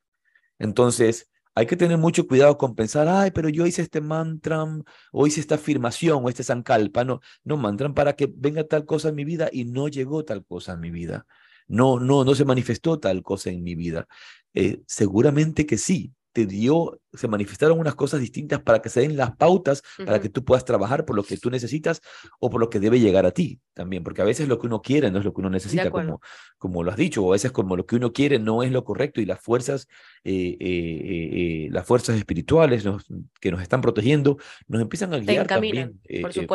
[0.59, 4.63] Entonces, hay que tener mucho cuidado con pensar, ay, pero yo hice este mantra,
[5.11, 7.03] o hice esta afirmación, o este sankalpa.
[7.03, 10.45] No, no mantran para que venga tal cosa en mi vida y no llegó tal
[10.45, 11.25] cosa en mi vida.
[11.67, 14.07] No, no, no se manifestó tal cosa en mi vida.
[14.53, 19.17] Eh, seguramente que sí, te dio, se manifestaron unas cosas distintas para que se den
[19.17, 22.01] las pautas, para que tú puedas trabajar por lo que tú necesitas
[22.39, 24.81] o por lo que debe llegar a ti también, porque a veces lo que uno
[24.81, 26.21] quiere no es lo que uno necesita, como,
[26.57, 28.83] como lo has dicho, o a veces como lo que uno quiere no es lo
[28.83, 29.87] correcto y las fuerzas,
[30.23, 32.85] eh, eh, eh, las fuerzas espirituales
[33.39, 35.99] que nos están protegiendo nos empiezan a guiar también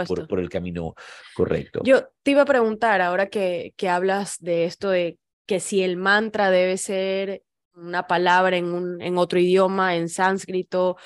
[0.07, 0.95] por, por, el camino
[1.35, 1.81] correcto.
[1.85, 5.97] Yo te iba a preguntar, ahora que, que hablas de esto de que si el
[5.97, 7.43] mantra debe ser
[7.75, 10.97] una palabra en, un, en otro idioma, en sánscrito.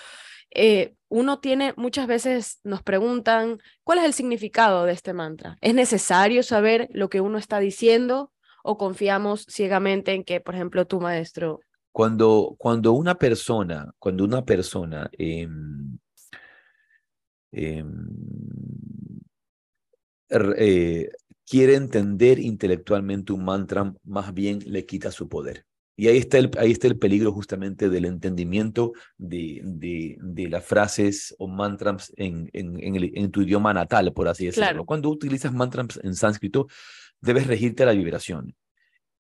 [0.51, 5.57] Eh, uno tiene, muchas veces nos preguntan, ¿cuál es el significado de este mantra?
[5.61, 10.87] ¿Es necesario saber lo que uno está diciendo o confiamos ciegamente en que, por ejemplo,
[10.87, 11.61] tu maestro...
[11.91, 15.99] Cuando, cuando una persona, cuando una persona em,
[17.51, 18.07] em,
[20.59, 21.11] eh,
[21.49, 25.65] quiere entender intelectualmente un mantra, más bien le quita su poder.
[26.01, 30.65] Y ahí está el, ahí está el peligro justamente del entendimiento de, de, de las
[30.65, 34.87] frases o mantras en, en, en, tu idioma natal, por así decirlo.
[34.87, 36.69] Cuando utilizas mantras en sánscrito,
[37.21, 38.55] debes regirte a la vibración.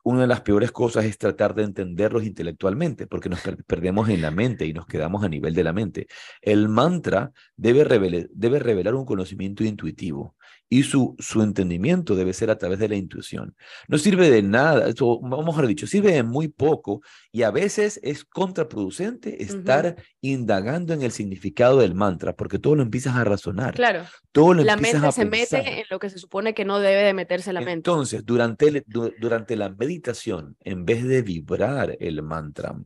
[0.04, 4.30] Una de las peores cosas es tratar de entenderlos intelectualmente, porque nos perdemos en la
[4.30, 6.06] mente y nos quedamos a nivel de la mente.
[6.40, 10.36] El mantra debe, debe revelar un conocimiento intuitivo
[10.68, 13.56] y su, su entendimiento debe ser a través de la intuición.
[13.88, 17.00] No sirve de nada, o a dicho, sirve de muy poco
[17.32, 22.82] y a veces es contraproducente estar indagando en el significado del mantra porque todo lo
[22.82, 23.74] empiezas a razonar.
[23.74, 24.04] Claro.
[24.30, 27.52] Todo la mente se mete en lo que se supone que no debe de meterse
[27.52, 27.90] la mente.
[27.90, 32.76] Entonces, durante, durante la meditación, en vez de vibrar el mantra,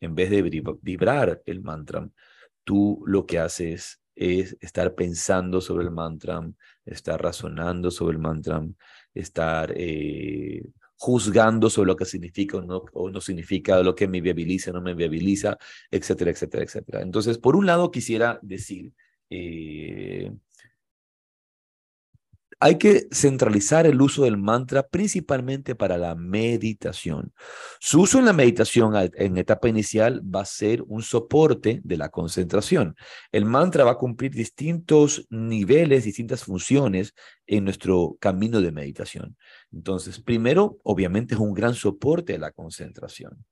[0.00, 0.42] en vez de
[0.82, 2.08] vibrar el mantra,
[2.62, 6.40] tú lo que haces es estar pensando sobre el mantra,
[6.84, 8.62] estar razonando sobre el mantra,
[9.14, 10.62] estar eh,
[10.96, 14.74] juzgando sobre lo que significa o no, o no significa, lo que me viabiliza o
[14.74, 15.58] no me viabiliza,
[15.90, 17.02] etcétera, etcétera, etcétera.
[17.02, 18.92] Entonces, por un lado, quisiera decir,
[19.30, 20.32] eh,
[22.60, 27.32] hay que centralizar el uso del mantra principalmente para la meditación.
[27.80, 32.08] Su uso en la meditación en etapa inicial va a ser un soporte de la
[32.08, 32.96] concentración.
[33.32, 37.14] El mantra va a cumplir distintos niveles, distintas funciones
[37.46, 39.36] en nuestro camino de meditación.
[39.72, 43.44] Entonces, primero, obviamente es un gran soporte de la concentración.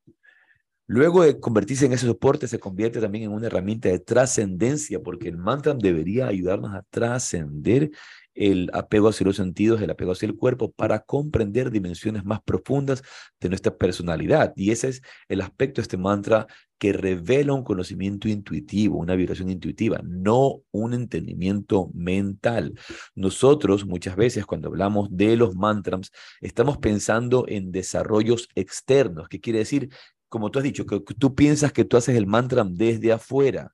[0.86, 5.28] Luego de convertirse en ese soporte, se convierte también en una herramienta de trascendencia, porque
[5.28, 7.90] el mantra debería ayudarnos a trascender
[8.35, 13.03] el apego hacia los sentidos, el apego hacia el cuerpo, para comprender dimensiones más profundas
[13.41, 14.53] de nuestra personalidad.
[14.57, 16.47] Y ese es el aspecto de este mantra
[16.78, 22.74] que revela un conocimiento intuitivo, una vibración intuitiva, no un entendimiento mental.
[23.14, 26.11] Nosotros muchas veces cuando hablamos de los mantras,
[26.41, 29.91] estamos pensando en desarrollos externos, que quiere decir,
[30.28, 33.72] como tú has dicho, que tú piensas que tú haces el mantra desde afuera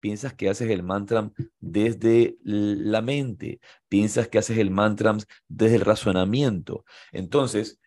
[0.00, 1.30] piensas que haces el mantra
[1.60, 5.16] desde la mente, piensas que haces el mantra
[5.48, 6.84] desde el razonamiento.
[7.12, 7.80] Entonces,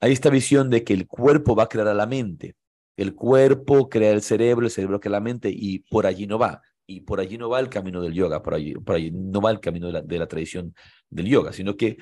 [0.00, 2.56] hay esta visión de que el cuerpo va a crear a la mente.
[2.96, 6.62] El cuerpo crea el cerebro, el cerebro crea la mente y por allí no va.
[6.86, 8.74] Y por allí no va el camino del yoga, por allí,
[9.10, 10.74] no va el camino de la tradición
[11.08, 11.96] del yoga, sino que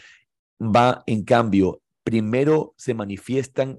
[0.60, 3.78] va, en cambio, primero se manifiestan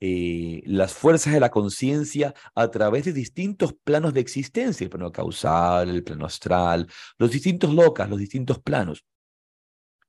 [0.00, 5.12] eh, las fuerzas de la conciencia a través de distintos planos de existencia, el plano
[5.12, 6.86] causal, el plano astral,
[7.18, 9.04] los distintos locas, los distintos planos.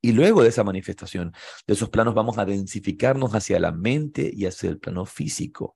[0.02, 1.34] Y luego de esa manifestación,
[1.68, 5.76] de esos planos vamos a densificarnos hacia la mente y hacia el plano físico.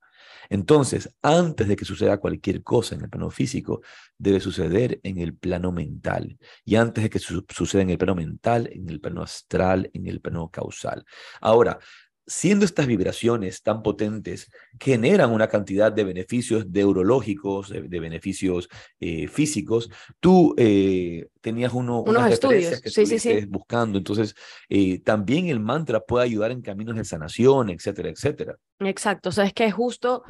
[0.50, 3.82] Entonces, antes de que suceda cualquier cosa en el plano físico,
[4.18, 6.38] debe suceder en el plano mental.
[6.64, 10.22] Y antes de que suceda en el plano mental, en el plano astral, en el
[10.22, 11.06] plano causal.
[11.42, 11.80] Ahora,
[12.28, 14.50] siendo estas vibraciones tan potentes,
[14.80, 18.68] generan una cantidad de beneficios neurológicos, de, beneficios
[19.00, 19.90] eh, físicos.
[20.20, 24.36] Tú eh, tenías uno, unos estudios que sí, sí, buscando, entonces
[24.70, 28.56] eh, también el mantra puede ayudar en caminos de sanación, etcétera, etcétera.
[28.80, 30.24] Exacto, o sea, es que es justo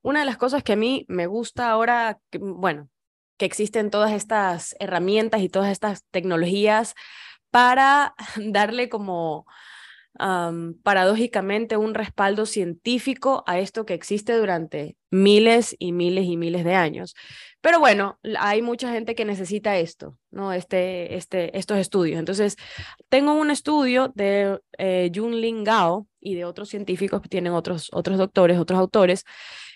[0.00, 2.88] una de las cosas que a mí me gusta ahora, bueno,
[3.36, 6.94] que existen todas estas herramientas y todas estas tecnologías
[7.50, 9.46] para darle como
[10.82, 16.74] paradójicamente un respaldo científico a esto que existe durante miles y miles y miles de
[16.74, 17.14] años.
[17.60, 20.52] Pero bueno, hay mucha gente que necesita esto, ¿no?
[20.52, 22.18] Este, este, estos estudios.
[22.18, 22.56] Entonces,
[23.08, 28.18] tengo un estudio de eh, Junlin Gao y de otros científicos que tienen otros, otros
[28.18, 29.24] doctores, otros autores,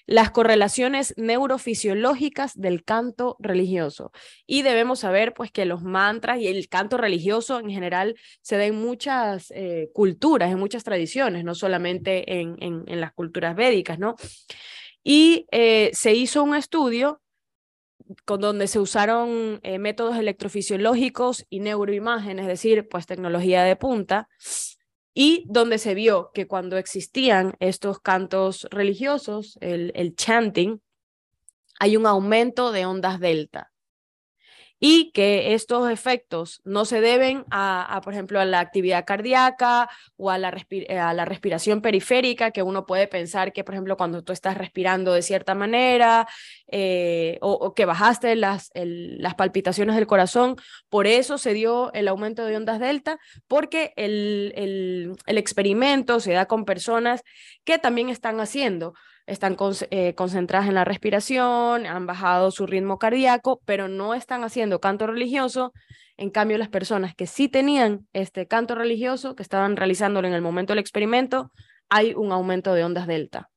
[0.06, 4.12] las correlaciones neurofisiológicas del canto religioso.
[4.46, 8.64] Y debemos saber pues que los mantras y el canto religioso en general se da
[8.64, 14.14] en muchas eh, culturas, en muchas tradiciones, no solamente en, en, las culturas védicas, ¿no?
[15.02, 17.20] Y eh, se hizo un estudio
[18.24, 24.28] con donde se usaron eh, métodos electrofisiológicos y neuroimagen, es decir, pues tecnología de punta,
[25.18, 30.82] y donde se vio que cuando existían estos cantos religiosos, el, el chanting,
[31.80, 33.72] hay un aumento de ondas delta
[34.78, 40.30] y que estos efectos no se deben a, por ejemplo, a la actividad cardíaca o
[40.30, 44.32] a la, a la, respiración periférica, que uno puede pensar que, por ejemplo, cuando tú
[44.32, 46.28] estás respirando de cierta manera
[46.70, 48.70] eh, o, que bajaste las,
[49.36, 50.56] palpitaciones del corazón,
[50.90, 53.18] por eso se dio el aumento de ondas delta,
[53.48, 57.22] porque el experimento se da con personas
[57.64, 58.94] que también están haciendo
[59.26, 59.56] están
[59.90, 65.06] eh, concentradas en la respiración, han bajado su ritmo cardíaco, pero no están haciendo canto
[65.06, 65.72] religioso.
[66.16, 70.42] En cambio, las personas que sí tenían este canto religioso, que estaban realizándolo en el
[70.42, 71.52] momento del experimento,
[71.88, 73.50] hay un aumento de ondas delta.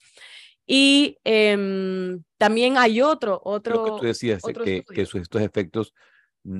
[0.65, 3.75] Y em, también hay otro, otro.
[3.75, 5.93] Lo que tú decías, que, que estos efectos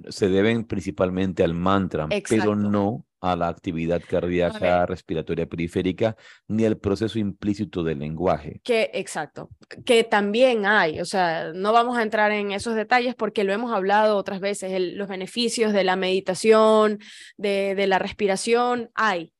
[0.09, 6.15] se deben principalmente al mantra, pero no a la actividad cardíaca respiratoria periférica
[6.47, 8.61] ni al proceso implícito del lenguaje.
[8.63, 9.49] Que exacto,
[9.85, 13.71] que también hay, o sea, no vamos a entrar en esos detalles porque lo hemos
[13.71, 16.99] hablado otras veces, los beneficios de la meditación,
[17.37, 19.33] de, de la respiración, hay,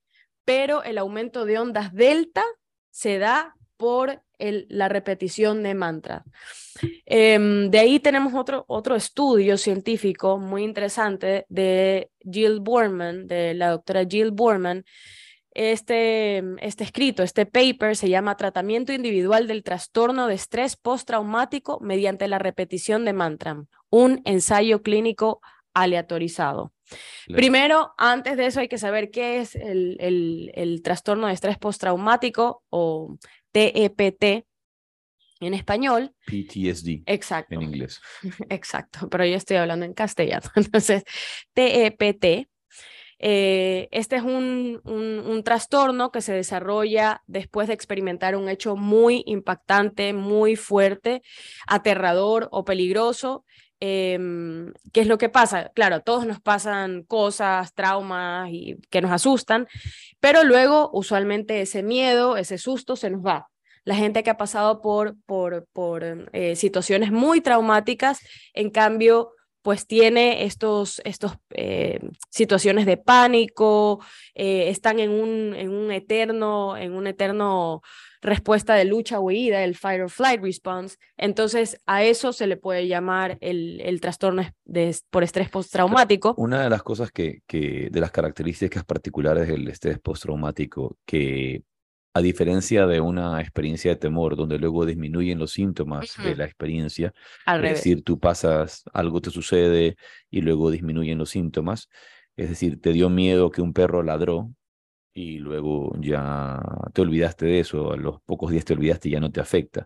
[0.45, 2.43] pero el aumento de ondas delta
[2.89, 6.23] se da por el, la repetición de mantra.
[7.05, 13.69] Em, de ahí tenemos otro, otro estudio científico muy interesante de Jill Borman, de la
[13.69, 14.83] doctora Jill Borman,
[15.51, 22.27] Este, este escrito, este paper se llama Tratamiento Individual del Trastorno de Estrés Postraumático mediante
[22.27, 23.57] la repetición de mantra,
[23.89, 25.41] un ensayo clínico
[25.73, 26.71] aleatorizado.
[27.27, 31.57] Primero, antes de eso hay que saber qué es el, el, el trastorno de estrés
[31.57, 33.17] postraumático o
[33.51, 34.45] TEPT
[35.39, 36.13] en español.
[36.25, 37.03] PTSD.
[37.05, 37.55] Exacto.
[37.55, 38.01] En inglés.
[38.49, 40.49] Exacto, pero yo estoy hablando en castellano.
[40.55, 41.03] Entonces,
[41.53, 42.49] TEPT.
[43.21, 48.77] Eh, este es un, un, un, trastorno que se desarrolla después de experimentar un hecho
[48.77, 51.21] muy impactante, muy fuerte,
[51.67, 53.43] aterrador o peligroso
[53.79, 54.19] eh,
[54.91, 55.71] ¿Qué es lo que pasa?
[55.73, 59.67] Claro, todos nos pasan cosas, traumas y que nos asustan,
[60.19, 63.47] pero luego usualmente ese miedo, ese susto se nos va.
[63.85, 66.03] La gente que ha pasado por, por, por
[66.33, 68.19] eh, situaciones muy traumáticas,
[68.53, 71.99] en cambio, pues tiene estos, estos eh,
[72.29, 74.03] situaciones de pánico,
[74.33, 77.81] eh, están en un, en un eterno, en un eterno
[78.21, 80.97] respuesta de lucha o huida, el fight or flight response.
[81.17, 86.33] Entonces, a eso se le puede llamar el, el trastorno de, por estrés postraumático.
[86.37, 91.63] Una de las cosas que, que, de las características particulares del estrés postraumático, que
[92.13, 96.25] a diferencia de una experiencia de temor, donde luego disminuyen los síntomas uh -huh.
[96.25, 97.13] de la experiencia,
[97.45, 99.95] Al es decir, tú pasas, algo te sucede
[100.29, 101.87] y luego disminuyen los síntomas,
[102.35, 104.51] es decir, te dio miedo que un perro ladró
[105.19, 106.61] y luego ya
[106.93, 109.85] te olvidaste de eso, a los pocos días te olvidaste y ya no te afecta.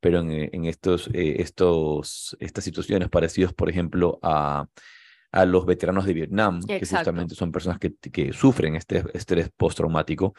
[0.00, 4.66] Pero en, en estos, eh, estos, estas situaciones parecidas, por ejemplo, a,
[5.30, 6.80] a los veteranos de Vietnam, Exacto.
[6.80, 10.34] que justamente son personas que, que sufren este estrés postraumático,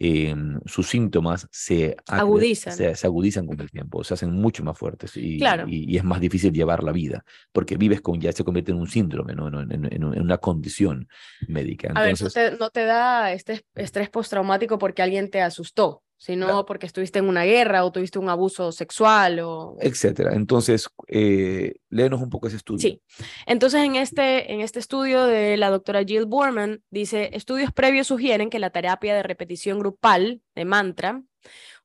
[0.00, 0.34] eh,
[0.66, 2.72] sus síntomas se agudizan.
[2.72, 5.66] Se, se, agudizan con el tiempo, se hacen mucho más fuertes y, claro.
[5.68, 8.78] y, y, es más difícil llevar la vida, porque vives con, ya se convierte en
[8.78, 9.48] un síndrome, ¿no?
[9.48, 11.08] en, en, en, en una condición
[11.48, 11.88] médica.
[11.88, 16.02] Entonces, a ver, no te, no te da este estrés postraumático porque alguien te asustó,
[16.18, 16.66] sino claro.
[16.66, 19.76] porque estuviste en una guerra o tuviste un abuso sexual o...
[19.80, 20.34] Etcétera.
[20.34, 22.80] Entonces, eh, léenos un poco ese estudio.
[22.80, 23.00] Sí.
[23.46, 28.50] Entonces, en este, en este estudio de la doctora Jill Borman, dice, estudios previos sugieren
[28.50, 31.22] que la terapia de repetición grupal de mantra,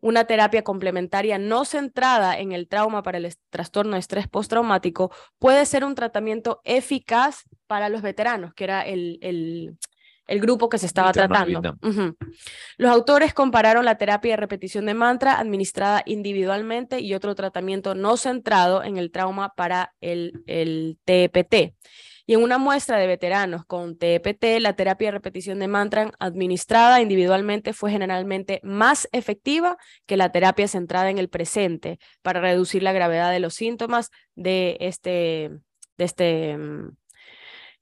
[0.02, 5.66] una terapia complementaria no centrada en el trauma para el trastorno de estrés postraumático, puede
[5.68, 9.78] ser un tratamiento eficaz para los veteranos, que era el, el,
[10.28, 11.60] el grupo que se estaba tratando.
[11.82, 12.16] Uh -huh.
[12.78, 18.18] Los autores compararon la terapia de repetición de mantra administrada individualmente y otro tratamiento no
[18.18, 21.74] centrado en el trauma para el, el TPT.
[22.26, 27.02] Y en una muestra de veteranos con TPT, la terapia de repetición de mantra administrada
[27.02, 32.94] individualmente fue generalmente más efectiva que la terapia centrada en el presente para reducir la
[32.94, 35.52] gravedad de los síntomas de este,
[35.98, 36.92] de este um,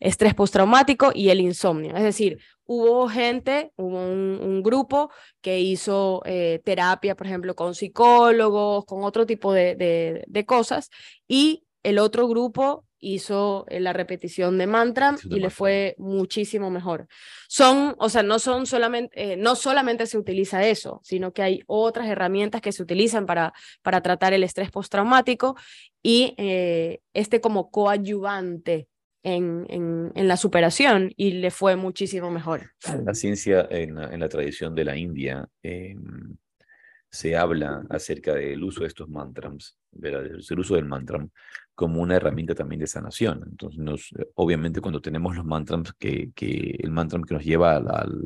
[0.02, 1.96] estrés postraumático y el insomnio.
[1.96, 7.76] Es decir, hubo gente, hubo un, un grupo que hizo eh, terapia, por ejemplo, con
[7.76, 10.90] psicólogos, con otro tipo de, de, de cosas,
[11.28, 17.08] y el otro grupo hizo eh, la repetición de mantra y le fue muchísimo mejor.
[17.48, 21.64] Son, o sea, no son solamente, eh, no solamente se utiliza eso, sino que hay
[21.66, 25.56] otras herramientas que se utilizan para, para tratar el estrés postraumático
[26.04, 28.88] y eh, este como coadyuvante
[29.24, 32.72] en, en, en, la superación y le fue muchísimo mejor.
[33.06, 35.96] La ciencia en, en la tradición de la India eh,
[37.12, 41.28] se habla acerca del uso de estos mantras, del uso del mantra
[41.76, 43.44] como una herramienta también de sanación.
[43.50, 47.88] Entonces, nos, obviamente cuando tenemos los mantras, que, que el mantra que nos lleva al,
[47.90, 48.22] al,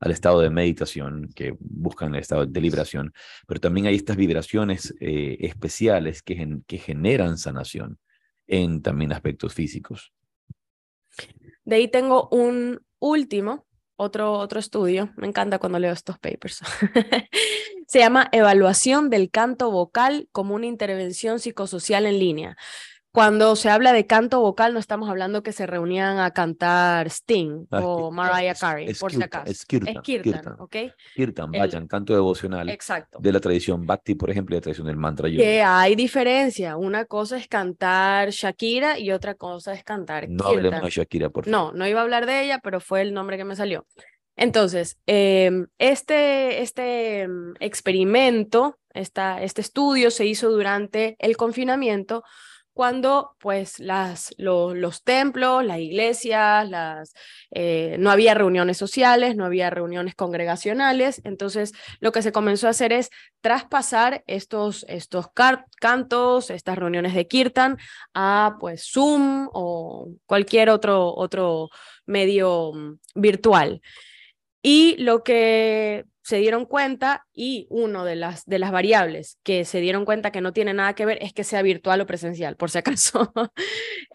[0.00, 3.12] al, estado de meditación, que buscan el estado de liberación,
[3.46, 7.98] pero también hay estas vibraciones eh, especiales que, gen, que generan sanación
[8.46, 10.12] en también aspectos físicos.
[11.66, 16.60] De ahí tengo un último, otro, otro estudio, me encanta cuando leo estos papers.
[17.88, 22.56] Se llama Evaluación del canto vocal como una intervención psicosocial en línea.
[23.16, 27.64] Cuando se habla de canto vocal, no estamos hablando que se reunían a cantar Sting
[27.70, 29.50] ah, o Mariah Carey, es, por kirtan, si acaso.
[29.50, 30.56] Es Kirtan, es kirtan, kirtan.
[30.58, 30.76] ¿ok?
[31.14, 33.18] Kirtan, vayan, El, canto devocional exacto.
[33.18, 35.42] de la tradición Bhakti, por ejemplo, y la tradición del mantra yoga.
[35.42, 36.76] Que hay diferencia.
[36.76, 40.66] Una cosa es cantar Shakira y otra cosa es cantar No kirtan.
[40.66, 41.72] hablemos de Shakira, por favor.
[41.72, 43.86] No, no iba a hablar de ella, pero fue el nombre que me salió.
[44.36, 52.22] Entonces, eh, este, este mm, experimento, esta, este estudio se hizo durante el confinamiento
[52.76, 57.14] cuando pues las, lo, los templos, las iglesias, las,
[57.50, 62.70] eh, no había reuniones sociales, no había reuniones congregacionales, entonces lo que se comenzó a
[62.70, 63.08] hacer es
[63.40, 65.28] traspasar estos, estos
[65.80, 67.78] cantos, estas reuniones de kirtan
[68.12, 71.70] a pues Zoom o cualquier otro, otro
[72.04, 73.80] medio mm, virtual.
[74.60, 79.78] Y lo que se dieron cuenta y uno de las, de las variables que se
[79.80, 82.68] dieron cuenta que no tiene nada que ver es que sea virtual o presencial, por
[82.68, 83.32] si acaso.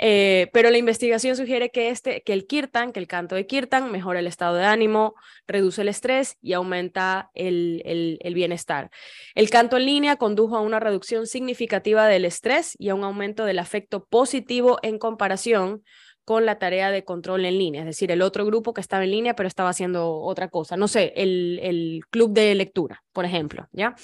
[0.03, 3.91] Eh, pero la investigación sugiere que, este, que el kirtan, que el canto de kirtan,
[3.91, 5.14] mejora el estado de ánimo,
[5.45, 8.89] reduce el estrés y aumenta el, el, el bienestar.
[9.36, 13.45] El canto en línea condujo a una reducción significativa del estrés y a un aumento
[13.45, 15.84] del afecto positivo en comparación
[16.24, 19.11] con la tarea de control en línea, es decir, el otro grupo que estaba en
[19.11, 23.95] línea pero estaba haciendo otra cosa, no sé, el, club de lectura, por ejemplo, ¿ya?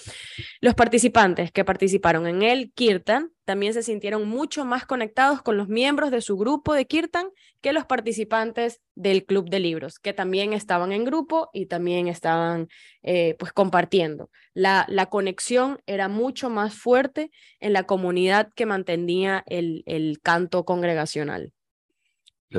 [0.61, 5.67] Los participantes que participaron en el Kirtan también se sintieron mucho más conectados con los
[5.67, 7.29] miembros de su grupo de Kirtan
[7.61, 12.67] que los participantes del club de libros, que también estaban en grupo y también estaban
[13.03, 14.29] eh, pues compartiendo.
[14.53, 21.53] La, conexión era mucho más fuerte en la comunidad que mantenía el canto congregacional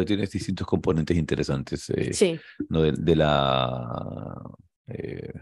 [0.05, 1.91] tienes distintos componentes interesantes.
[1.91, 2.39] Eh, sí.
[2.68, 2.82] ¿no?
[2.82, 4.43] De, la.
[4.86, 5.32] Eh,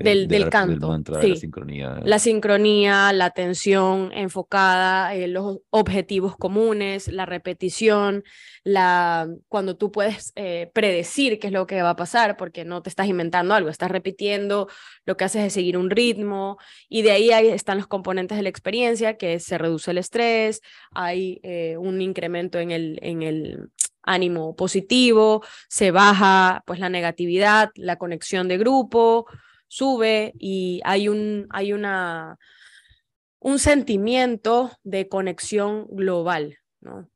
[0.00, 0.96] del, del canto.
[1.20, 1.28] sí.
[1.28, 2.00] la sincronía.
[2.02, 8.24] La sincronía, la atención enfocada, eh, los objetivos comunes, la repetición,
[8.64, 12.82] la, cuando tú puedes eh, predecir qué es lo que va a pasar, porque no
[12.82, 14.68] te estás inventando algo, estás repitiendo,
[15.04, 18.42] lo que haces es seguir un ritmo, y de ahí, ahí están los componentes de
[18.42, 20.60] la experiencia, que se reduce el estrés,
[20.92, 23.70] hay eh, un incremento en el, en el
[24.02, 29.26] ánimo positivo, se baja pues la negatividad, la conexión de grupo,
[29.70, 32.38] sube y hay un, hay una,
[33.38, 37.08] un sentimiento de conexión global, ¿no?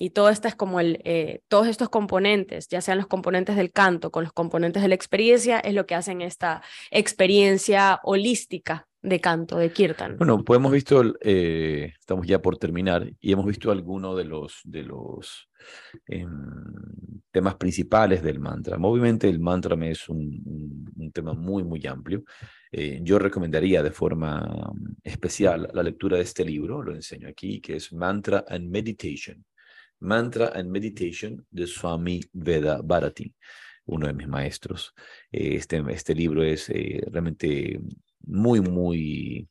[0.00, 3.72] Y todo esto es como el, eh, todos estos componentes, ya sean los componentes del
[3.72, 9.20] canto con los componentes de la experiencia, es lo que hacen esta experiencia holística de
[9.20, 10.16] canto, de kirtan.
[10.16, 14.60] Bueno, pues hemos visto, eh, estamos ya por terminar, y hemos visto algunos de los,
[14.64, 15.48] de los
[16.06, 16.28] em,
[17.30, 18.76] temas principales del mantra.
[18.80, 22.24] Obviamente el mantra es un, un, tema muy, muy amplio.
[22.72, 24.72] Eh, yo recomendaría de forma
[25.02, 29.44] especial la lectura de este libro, lo enseño aquí, que es Mantra and Meditation.
[30.00, 33.34] Mantra and Meditation de Swami Veda Bharati
[33.90, 34.94] uno de mis maestros.
[35.32, 37.80] Eh, este, este libro es realmente
[38.24, 39.48] muy, muy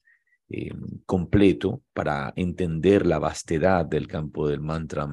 [0.50, 0.72] eh,
[1.06, 5.06] completo para entender la vastedad del campo del mantra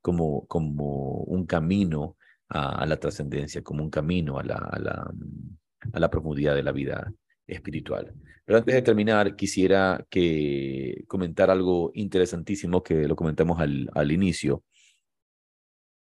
[0.00, 2.16] como, como un camino
[2.48, 7.12] a, la trascendencia, como un camino a la, a, la, profundidad de la vida
[7.46, 8.12] espiritual.
[8.44, 14.62] Pero antes de terminar, quisiera que comentar algo interesantísimo que lo comentamos al, al inicio.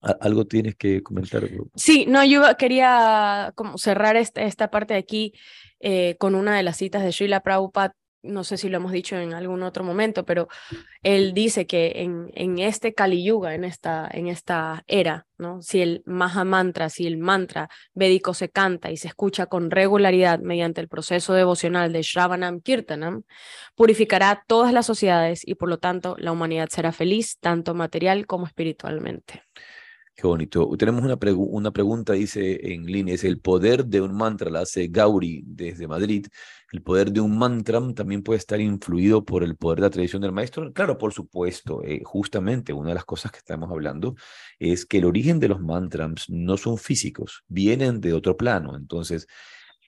[0.02, 1.48] ¿Algo tienes que comentar?
[1.74, 5.34] Sí, no, yo quería como cerrar esta, esta parte de aquí
[5.80, 9.16] eh, con una de las citas de Srila Prabhupada, no sé si lo hemos dicho
[9.16, 10.48] en algún otro momento, pero
[11.02, 15.62] él dice que en, en este Kali Yuga, en esta, en esta era, ¿no?
[15.62, 20.40] si el Maha Mantra, si el mantra védico se canta y se escucha con regularidad
[20.40, 23.22] mediante el proceso devocional de Shravanam Kirtanam,
[23.74, 28.46] purificará todas las sociedades y por lo tanto la humanidad será feliz, tanto material como
[28.46, 29.44] espiritualmente.
[30.20, 30.68] Qué bonito.
[30.76, 34.88] Tenemos una, una pregunta, dice en línea, es el poder de un mantra, la hace
[34.88, 36.26] Gauri desde Madrid.
[36.72, 40.20] ¿El poder de un mantra también puede estar influido por el poder de la tradición
[40.20, 40.74] del maestro?
[40.74, 41.82] Claro, por supuesto.
[41.84, 44.14] Eh, justamente una de las cosas que estamos hablando
[44.58, 48.76] es que el origen de los mantras no son físicos, vienen de otro plano.
[48.76, 49.26] Entonces,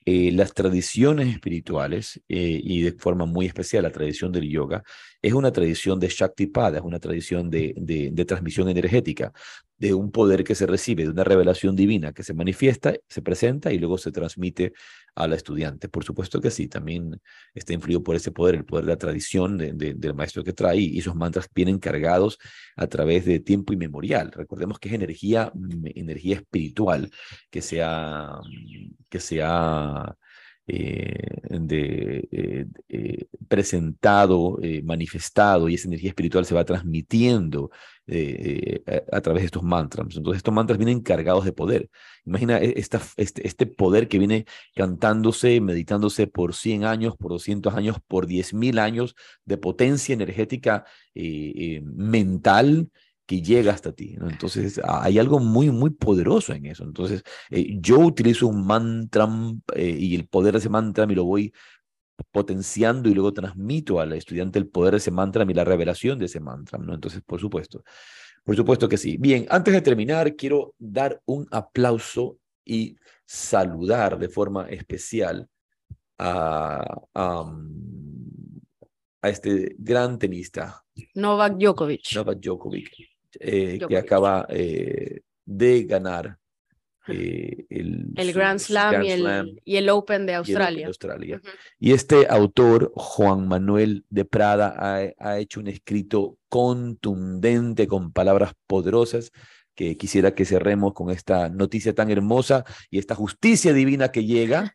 [0.05, 4.83] eh, las tradiciones espirituales, eh, y de forma muy especial la tradición del yoga,
[5.23, 9.31] es una tradición de Shaktipada, es una tradición de, de, transmisión energética,
[9.77, 13.71] de un poder que se recibe, de una revelación divina que se manifiesta, se presenta
[13.71, 14.73] y luego se transmite
[15.15, 15.87] a la estudiante.
[15.87, 17.21] Por supuesto que sí, también
[17.53, 20.79] está influido por ese poder, el poder de la tradición de, del maestro que trae,
[20.79, 22.37] y esos mantras vienen cargados
[22.75, 24.29] a través de tiempo inmemorial.
[24.33, 25.53] Recordemos que es energía,
[25.95, 27.09] energía espiritual
[27.49, 28.41] que se ha,
[29.09, 30.17] que se ha
[30.65, 37.69] eh, de, eh, eh, presentado, manifestado y esa energía espiritual se va transmitiendo
[39.11, 40.07] a, través de estos mantras.
[40.15, 41.89] Entonces estos mantras vienen cargados de poder.
[42.25, 47.73] Imagina e, esta, este, este poder que viene cantándose, meditándose por 100 años, por 200
[47.75, 52.89] años, por 10.000 años de potencia energética mental
[53.33, 54.15] que llega hasta ti.
[54.15, 54.29] ¿no?
[54.29, 56.83] Entonces, hay algo muy, muy poderoso en eso.
[56.83, 59.27] Entonces, eh, yo utilizo un mantra
[59.75, 61.51] eh, y el poder de ese mantra me lo voy
[62.31, 66.25] potenciando y luego transmito al estudiante el poder de ese mantra y la revelación de
[66.25, 66.77] ese mantra.
[66.77, 66.93] ¿no?
[66.93, 67.83] Entonces, por supuesto,
[68.43, 69.17] por supuesto que sí.
[69.17, 75.49] Bien, antes de terminar, quiero dar un aplauso y saludar de forma especial
[76.19, 77.51] a, a,
[79.23, 80.85] a este gran tenista.
[81.15, 82.13] Novak Djokovic.
[82.13, 86.37] Novak Djokovic eh, que acaba eh, de ganar
[87.07, 90.89] eh, el, Grand Slam, y, el, y Open de y Australia.
[90.89, 91.47] Ujú.
[91.79, 98.53] Y este autor, Juan Manuel de Prada, ha, ha hecho un escrito contundente con palabras
[98.67, 99.31] poderosas
[99.75, 104.73] que quisiera que cerremos con esta noticia tan hermosa y esta justicia divina que llega.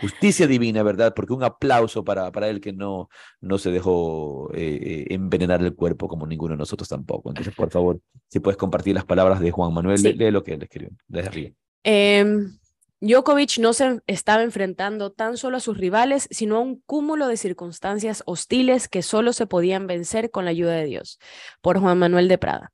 [0.00, 1.14] Justicia divina, ¿verdad?
[1.14, 3.08] Porque un aplauso para, para él que no,
[3.40, 7.28] no se dejó eh, eh, envenenar el cuerpo como ninguno de nosotros tampoco.
[7.30, 10.12] Entonces, por favor, si puedes compartir las palabras de Juan Manuel, Sí.
[10.12, 11.50] lee, lee lo que él escribió desde arriba.
[11.84, 12.58] Em,
[13.00, 17.36] Djokovic no se estaba enfrentando tan solo a sus rivales, sino a un cúmulo de
[17.36, 21.18] circunstancias hostiles que solo se podían vencer con la ayuda de Dios.
[21.60, 22.72] Por Juan Manuel de Prada.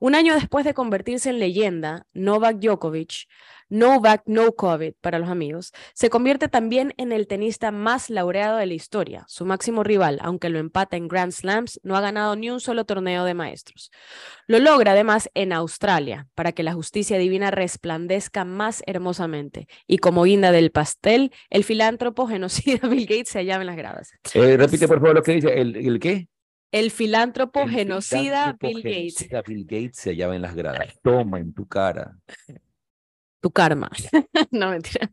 [0.00, 3.26] Un año después de convertirse en leyenda, Novak Djokovic,
[3.68, 8.64] Novak No COVID para los amigos, se convierte también en el tenista más laureado de
[8.64, 9.26] la historia.
[9.28, 12.86] Su máximo rival, aunque lo empata en Grand Slams, no ha ganado ni un solo
[12.86, 13.90] torneo de maestros.
[14.46, 19.68] Lo logra además en Australia, para que la justicia divina resplandezca más hermosamente.
[19.86, 24.12] Y como guinda del pastel, el filántropo genocida Bill Gates se hallaba en las gradas.
[24.32, 25.60] Eh, repite, por favor, lo que dice.
[25.60, 26.26] ¿El, el qué?
[26.72, 29.18] El filántropo El genocida filántropo Bill Gates.
[29.18, 30.98] genocida Bill Gates se hallaba en las gradas.
[31.02, 32.16] Toma en tu cara.
[33.40, 33.90] Tu karma.
[34.50, 35.10] no, mentira.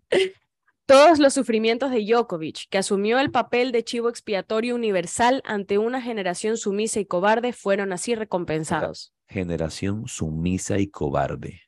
[0.86, 6.02] Todos los sufrimientos de Djokovic, que asumió el papel de chivo expiatorio universal ante una
[6.02, 9.14] generación sumisa y cobarde, fueron así recompensados.
[9.28, 11.62] Generación sumisa y cobarde.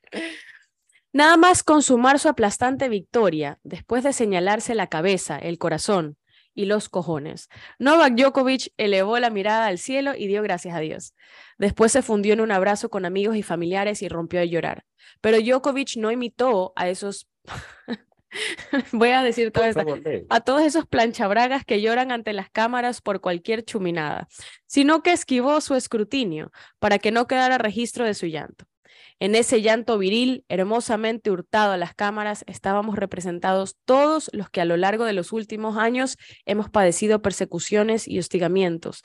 [1.12, 6.16] Nada más consumar su aplastante victoria, después de señalarse la cabeza, el corazón
[6.60, 7.48] y los cojones,
[7.78, 11.14] Novak Djokovic elevó la mirada al cielo y dio gracias a Dios.
[11.56, 14.84] Después se fundió en un abrazo con amigos y familiares y rompió a llorar.
[15.22, 17.28] Pero Djokovic no imitó a esos...
[18.92, 19.84] Voy a decir todo esto
[20.28, 24.28] a todos esos planchabragas que lloran ante las cámaras por cualquier chuminada,
[24.66, 28.66] sino que esquivó su escrutinio para que no quedara registro de su llanto.
[29.22, 34.64] En ese llanto viril, hermosamente hurtado a las cámaras, estábamos representados todos los que a
[34.64, 36.16] lo largo de los últimos años
[36.46, 39.02] hemos padecido persecuciones y hostigamientos,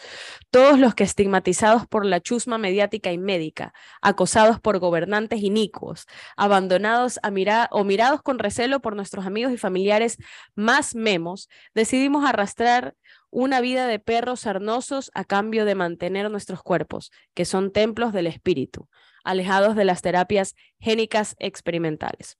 [0.52, 6.06] todos los que estigmatizados por la chusma mediática y médica, acosados por gobernantes inicuos,
[6.38, 7.36] abandonados a
[7.72, 10.16] o mirados con recelo por nuestros amigos y familiares
[10.56, 12.96] más memos, decidimos arrastrar
[13.32, 18.28] una vida de perros sarnosos a cambio de mantener nuestros cuerpos, que son templos del
[18.28, 18.88] espíritu,
[19.26, 22.38] alejados de las terapias génicas experimentales.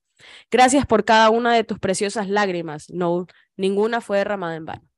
[0.50, 3.26] Gracias por cada una de tus preciosas lágrimas, Noel.
[3.58, 4.90] Ninguna fue derramada en vano.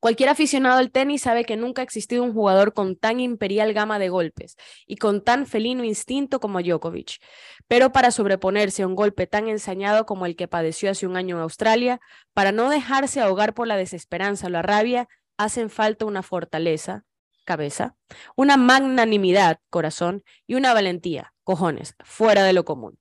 [0.00, 3.98] Cualquier aficionado al tenis sabe que nunca ha existido un jugador con tan imperial gama
[3.98, 4.56] de golpes
[4.86, 7.20] y con tan felino instinto como Djokovic.
[7.66, 11.36] Pero para sobreponerse a un golpe tan ensañado como el que padeció hace un año
[11.36, 12.00] en Australia,
[12.34, 17.04] para no dejarse ahogar por la desesperanza o la rabia, hacen falta una fortaleza,
[17.44, 17.96] cabeza,
[18.36, 22.98] una magnanimidad, corazón, y una valentía, cojones, fuera de lo común.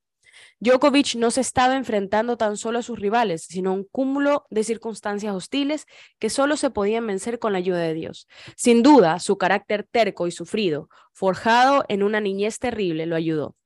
[0.60, 4.64] Djokovic no se estaba enfrentando tan solo a sus rivales, sino a un cúmulo de
[4.64, 5.86] circunstancias hostiles
[6.20, 8.28] que solo se podían vencer con la ayuda de Dios.
[8.56, 13.58] Sin duda, su carácter terco y sufrido, forjado en una niñez terrible, lo ayudó.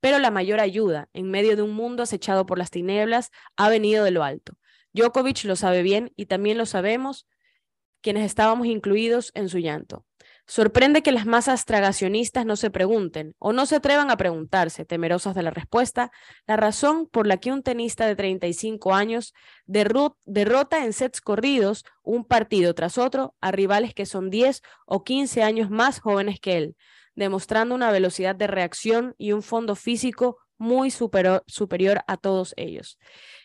[0.00, 4.02] Pero la mayor ayuda, en medio de un mundo acechado por las tinieblas, ha venido
[4.02, 4.54] de lo alto.
[4.92, 7.28] Djokovic lo sabe bien y también lo sabemos
[8.00, 10.04] quienes estábamos incluidos en su llanto.
[10.50, 15.36] Sorprende que las masas tragacionistas no se pregunten o no se atrevan a preguntarse, temerosas
[15.36, 16.10] de la respuesta,
[16.44, 19.32] la razón por la que un tenista de 35 años
[19.68, 25.04] derro- derrota en sets corridos un partido tras otro a rivales que son 10 o
[25.04, 26.76] 15 años más jóvenes que él,
[27.14, 32.98] demostrando una velocidad de reacción y un fondo físico muy superior a todos ellos.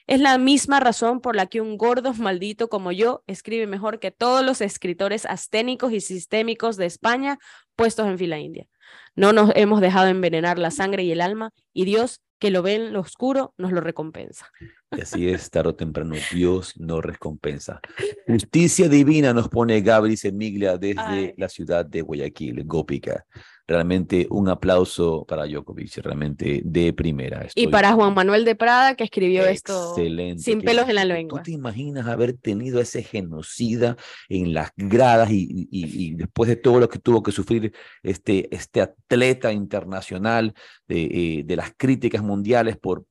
[0.07, 4.11] Es la misma razón por la que un gordo maldito como yo escribe mejor que
[4.11, 7.39] todos los escritores asténicos y sistémicos de España
[7.75, 8.67] puestos en fila india.
[9.15, 12.75] No nos hemos dejado envenenar la sangre y el alma y Dios, que lo ve
[12.75, 14.51] en lo oscuro, nos lo recompensa.
[14.91, 17.79] Y así es, tarde o temprano, Dios nos recompensa.
[18.27, 21.33] Justicia divina nos pone Gabri Semiglia desde Ay.
[21.37, 23.25] la ciudad de Guayaquil, Gópica.
[23.67, 27.47] Realmente un aplauso para Djokovic, realmente de primera.
[27.55, 30.43] Y para Juan Manuel de Prada, que escribió esto Excelente.
[30.43, 31.39] sin qué pelos en la lengua.
[31.39, 33.97] ¿Tú te imaginas haber tenido ese genocida
[34.29, 38.53] en las gradas y, y- y después de todo lo que tuvo que sufrir este,
[38.55, 40.53] este atleta internacional
[40.87, 41.03] de,
[41.39, 43.05] eh, de las críticas mundiales por,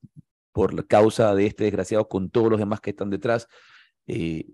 [0.53, 3.49] por la causa de este desgraciado con todos los demás que están detrás?
[4.07, 4.47] eh,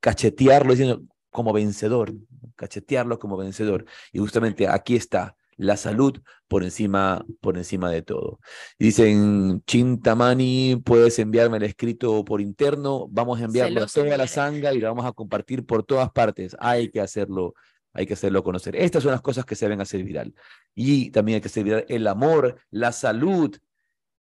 [0.00, 1.02] cachetearlo diciendo
[1.36, 2.14] como vencedor,
[2.56, 3.84] cachetearlo como vencedor.
[4.10, 6.18] Y justamente aquí está la salud
[6.48, 8.40] por encima, por encima de todo.
[8.78, 14.72] Dicen, Chintamani, puedes enviarme el escrito por interno, vamos a enviarlo a toda la sanga
[14.72, 16.56] y lo vamos a compartir por todas partes.
[16.58, 17.52] Hay que hacerlo,
[17.92, 18.74] hay que hacerlo conocer.
[18.74, 20.34] Estas son las cosas que se deben hacer viral.
[20.74, 23.54] Y también hay que hacer viral el amor, la salud,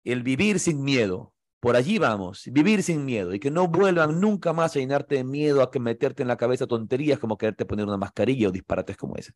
[0.02, 1.32] el vivir sin miedo.
[1.66, 5.24] Por allí vamos, vivir sin miedo y que no vuelvan nunca más a llenarte de
[5.24, 8.96] miedo, a que meterte en la cabeza tonterías como quererte poner una mascarilla o disparates
[8.96, 9.32] como ese.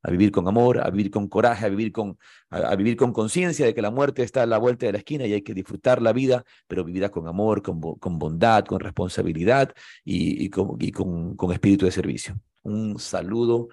[0.00, 2.16] A vivir con amor, a vivir con coraje, a vivir con,
[2.48, 5.26] a, vivir con conciencia de que la muerte está a la vuelta de la esquina
[5.26, 9.74] y hay que disfrutar la vida, pero vivirá con amor, con, con bondad, con responsabilidad
[10.04, 12.38] y, con, con espíritu de servicio.
[12.62, 13.66] Un saludo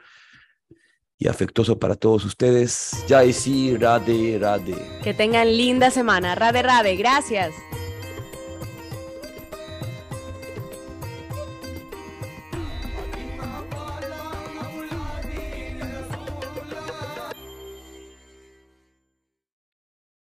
[1.20, 3.06] y afectuoso para todos ustedes.
[3.08, 4.74] Jai sí, Rade, Rade.
[5.04, 6.34] Que tengan linda semana.
[6.34, 6.96] Rade, Rade.
[6.96, 7.54] Gracias.